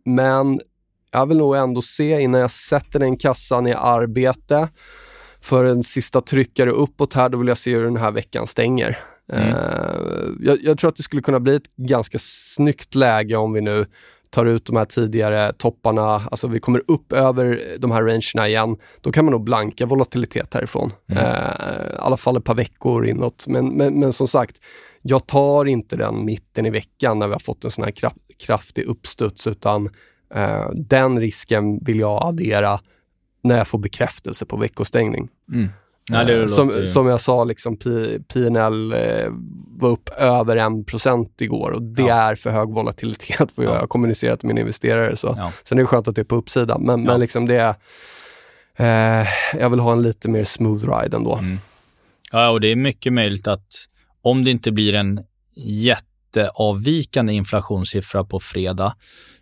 [0.06, 0.60] men
[1.12, 4.70] jag vill nog ändå se innan jag sätter den kassan i arbete
[5.42, 9.00] för en sista tryckare uppåt här, då vill jag se hur den här veckan stänger.
[9.30, 9.48] Mm.
[9.48, 13.62] Uh, jag, jag, tror att det skulle kunna bli ett ganska snyggt läge om vi
[13.62, 13.86] nu
[14.30, 18.78] tar ut de här tidigare topparna, alltså vi kommer upp över de här rangerna igen,
[19.02, 20.94] då kan man nog blanka volatilitet härifrån.
[21.08, 21.24] Mm.
[21.24, 21.32] Uh,
[21.94, 23.48] I alla fall ett par veckor inåt.
[23.48, 24.56] Men, men, men som sagt,
[25.08, 27.94] jag tar inte den mitten i veckan när vi har fått en sån här
[28.40, 29.90] kraftig uppstuds, utan
[30.36, 32.80] Eh, den risken vill jag addera
[33.44, 35.30] när jag får bekräftelse på veckostängning.
[35.54, 35.70] Mm.
[36.10, 37.78] Nej, det Eh, låter som, som jag sa, liksom,
[38.34, 39.28] PNL eh,
[39.78, 42.16] var upp över 1% igår och det Ja.
[42.16, 43.80] är för hög volatilitet för jag Ja.
[43.80, 45.16] har kommunicerat med mina investerare.
[45.16, 45.36] Så.
[45.38, 45.52] Ja.
[45.64, 47.76] Sen är det skönt att det är på uppsidan, men, men liksom det är,
[49.22, 49.28] eh,
[49.60, 51.36] jag vill ha en lite mer smooth ride ändå.
[51.36, 51.58] Mm.
[52.32, 53.68] Ja, och det är mycket möjligt att
[54.26, 55.20] om det inte blir en
[55.56, 58.96] jätteavvikande inflationssiffra på fredag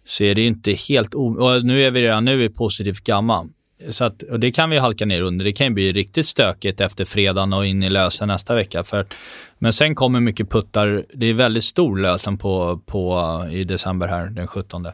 [0.05, 1.13] så är det ju inte helt.
[1.13, 3.45] Och nu är vi redan nu i positiv gamma.
[3.89, 5.45] Så att, och det kan vi halka ner under.
[5.45, 8.83] Det kan ju bli riktigt stökigt efter fredagen och in i lösen nästa vecka.
[8.83, 9.13] För, att-
[9.59, 11.05] men sen kommer mycket puttar.
[11.13, 13.19] Det är väldigt stor lösen på, på,
[13.51, 14.85] i december här, den 17.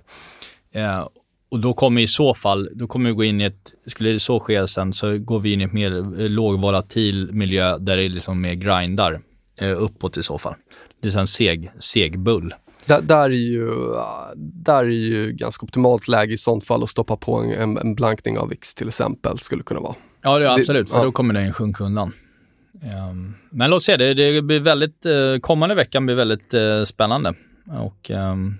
[0.73, 1.07] Eh,
[1.51, 4.19] och då kommer i så fall, då kommer vi gå in i ett, skulle det
[4.19, 5.89] så ske sen, så går vi in i ett mer
[6.29, 9.19] lågvolatil miljö där det liksom mer grindar
[9.61, 10.55] uppåt i så fall.
[11.01, 12.53] Det är en seg, seg bull.
[12.85, 13.69] Där, där, är ju,
[14.35, 18.37] där är ju ganska optimalt läge i sånt fall att stoppa på en, en, blankning
[18.37, 19.95] av VIX till exempel, skulle kunna vara.
[20.21, 21.03] Ja, det är Det- absolut, för ja.
[21.03, 22.13] då kommer den sjunka undan.
[22.93, 27.33] Ehm, men låt se, det, det blir väldigt, eh, kommande veckan blir väldigt eh, spännande.
[27.79, 28.57] Och ehm,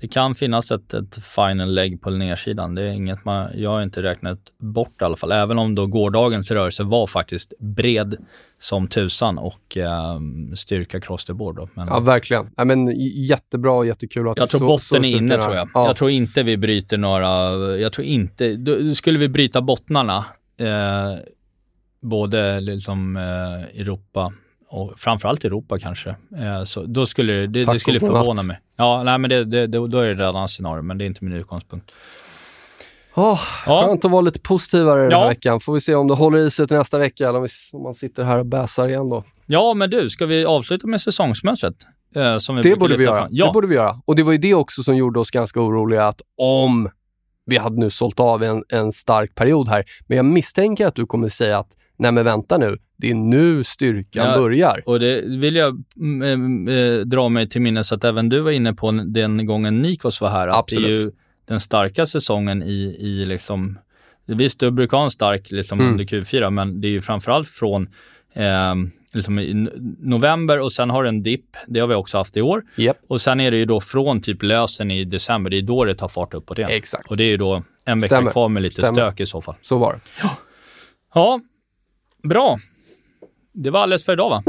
[0.00, 2.74] det kan finnas ett, ett final leg på nedsidan.
[2.74, 5.32] Det är inget man, jag har inte räknat bort i alla fall.
[5.32, 8.16] Även om då gårdagens rörelse var faktiskt bred
[8.58, 11.56] som tusan och ehm, styrka cross the board.
[11.56, 11.68] Då.
[11.74, 12.50] Men, Ja, verkligen.
[12.56, 12.92] Ja, men,
[13.26, 15.68] jättebra och jättekul att jag tror så- botten så är inne tror jag.
[15.74, 15.86] Ja.
[15.86, 17.26] Jag tror inte vi bryter några,
[17.76, 20.24] jag tror inte, då, skulle vi bryta bottnarna,
[20.56, 21.18] eh,
[22.02, 24.32] både liksom eh, Europa
[24.68, 28.60] och framförallt Europa kanske, eh, så då skulle det, det, skulle förvåna mig.
[28.80, 31.24] Ja, nej men det, det, det, då är det redan scenario, men det är inte
[31.24, 31.90] min utgångspunkt.
[33.14, 33.86] Oh, Ja.
[33.86, 35.28] Skönt att vara lite positivare den här Ja.
[35.28, 35.60] veckan.
[35.60, 37.82] Får vi se om det håller i sig till nästa vecka eller om, vi, om
[37.82, 39.24] man sitter här och bäsar igen då.
[39.46, 41.74] Ja, men du, ska vi avsluta med säsongsmönstret?
[42.14, 43.26] Eh, som vi Det borde vi göra.
[43.30, 44.00] Ja, Det borde vi göra.
[44.04, 46.90] Och det var ju det också som gjorde oss ganska oroliga att om
[47.46, 51.06] vi hade nu sålt av en, en stark period här, men jag misstänker att du
[51.06, 51.70] kommer säga att
[52.00, 54.38] nej men vänta nu, det är nu styrkan Ja.
[54.38, 54.82] börjar.
[54.86, 58.74] Och det vill jag mm, eh, dra mig till minnes att även du var inne
[58.74, 60.48] på den gången Nikos var här.
[60.48, 61.00] Att Det är Absolut.
[61.00, 61.10] ju
[61.44, 63.78] den starka säsongen i, i liksom,
[64.26, 65.92] visst du brukar ha en stark liksom Mm.
[65.92, 67.88] under Q4, men det är ju framförallt från
[68.34, 68.74] eh,
[69.12, 72.42] liksom i november och sen har det en dipp, det har vi också haft i
[72.42, 72.62] år.
[72.76, 72.96] Japp.
[73.08, 75.94] Och sen är det ju då från typ lösen i december, det är då det
[75.94, 76.70] tar fart uppåt igen.
[76.72, 77.10] Exakt.
[77.10, 78.30] Och det är ju då en vecka Stämmer.
[78.30, 78.92] kvar med lite Stämmer.
[79.10, 79.54] stök i så fall.
[79.60, 80.00] Så var det.
[81.14, 81.40] Ja,
[82.22, 82.56] bra.
[83.52, 84.42] Det var alldeles för idag va?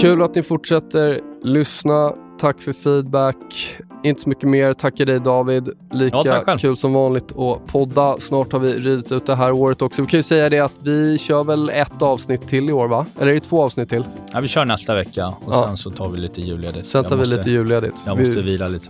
[0.00, 2.12] Kul att ni fortsätter lyssna.
[2.40, 3.76] Tack för feedback.
[4.04, 4.72] Inte så mycket mer.
[4.74, 5.68] Tackar dig David.
[5.92, 6.16] Lika
[6.46, 8.16] Ja, kul som vanligt att podda.
[8.20, 10.02] Snart har vi ridit ut det här året också.
[10.02, 13.06] Vi kan ju säga det att vi kör väl ett avsnitt till i år va?
[13.20, 14.04] Eller är det två avsnitt till?
[14.32, 15.64] Ja, vi kör nästa vecka och Ja.
[15.66, 16.86] sen så tar vi lite julledigt.
[16.86, 18.02] Sen Jag tar vi måste- lite julledigt.
[18.06, 18.88] Jag vi, måste vila lite.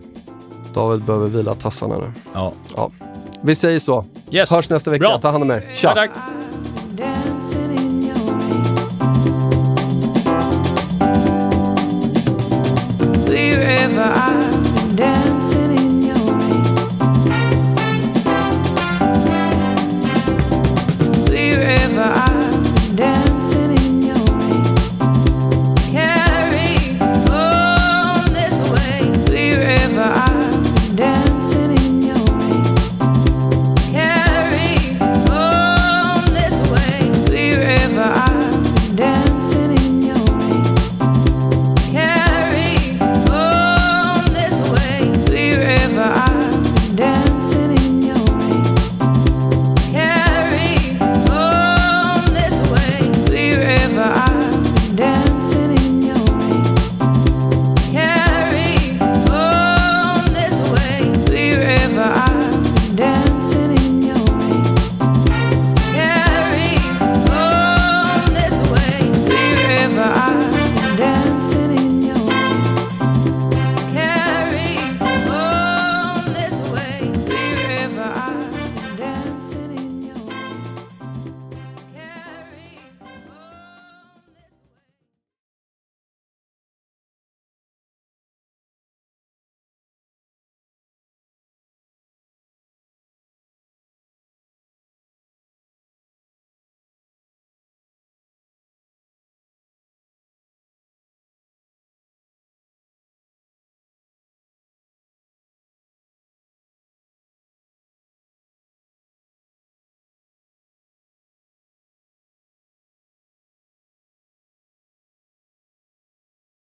[0.75, 2.13] David behöver vila tassarna nu.
[2.35, 2.53] Ja.
[2.77, 2.91] Ja.
[3.43, 4.05] Vi säger så.
[4.31, 4.51] Yes.
[4.51, 5.01] Hörs nästa vecka.
[5.01, 5.19] Bra.
[5.19, 5.71] Ta hand om er.
[5.75, 6.09] Tja!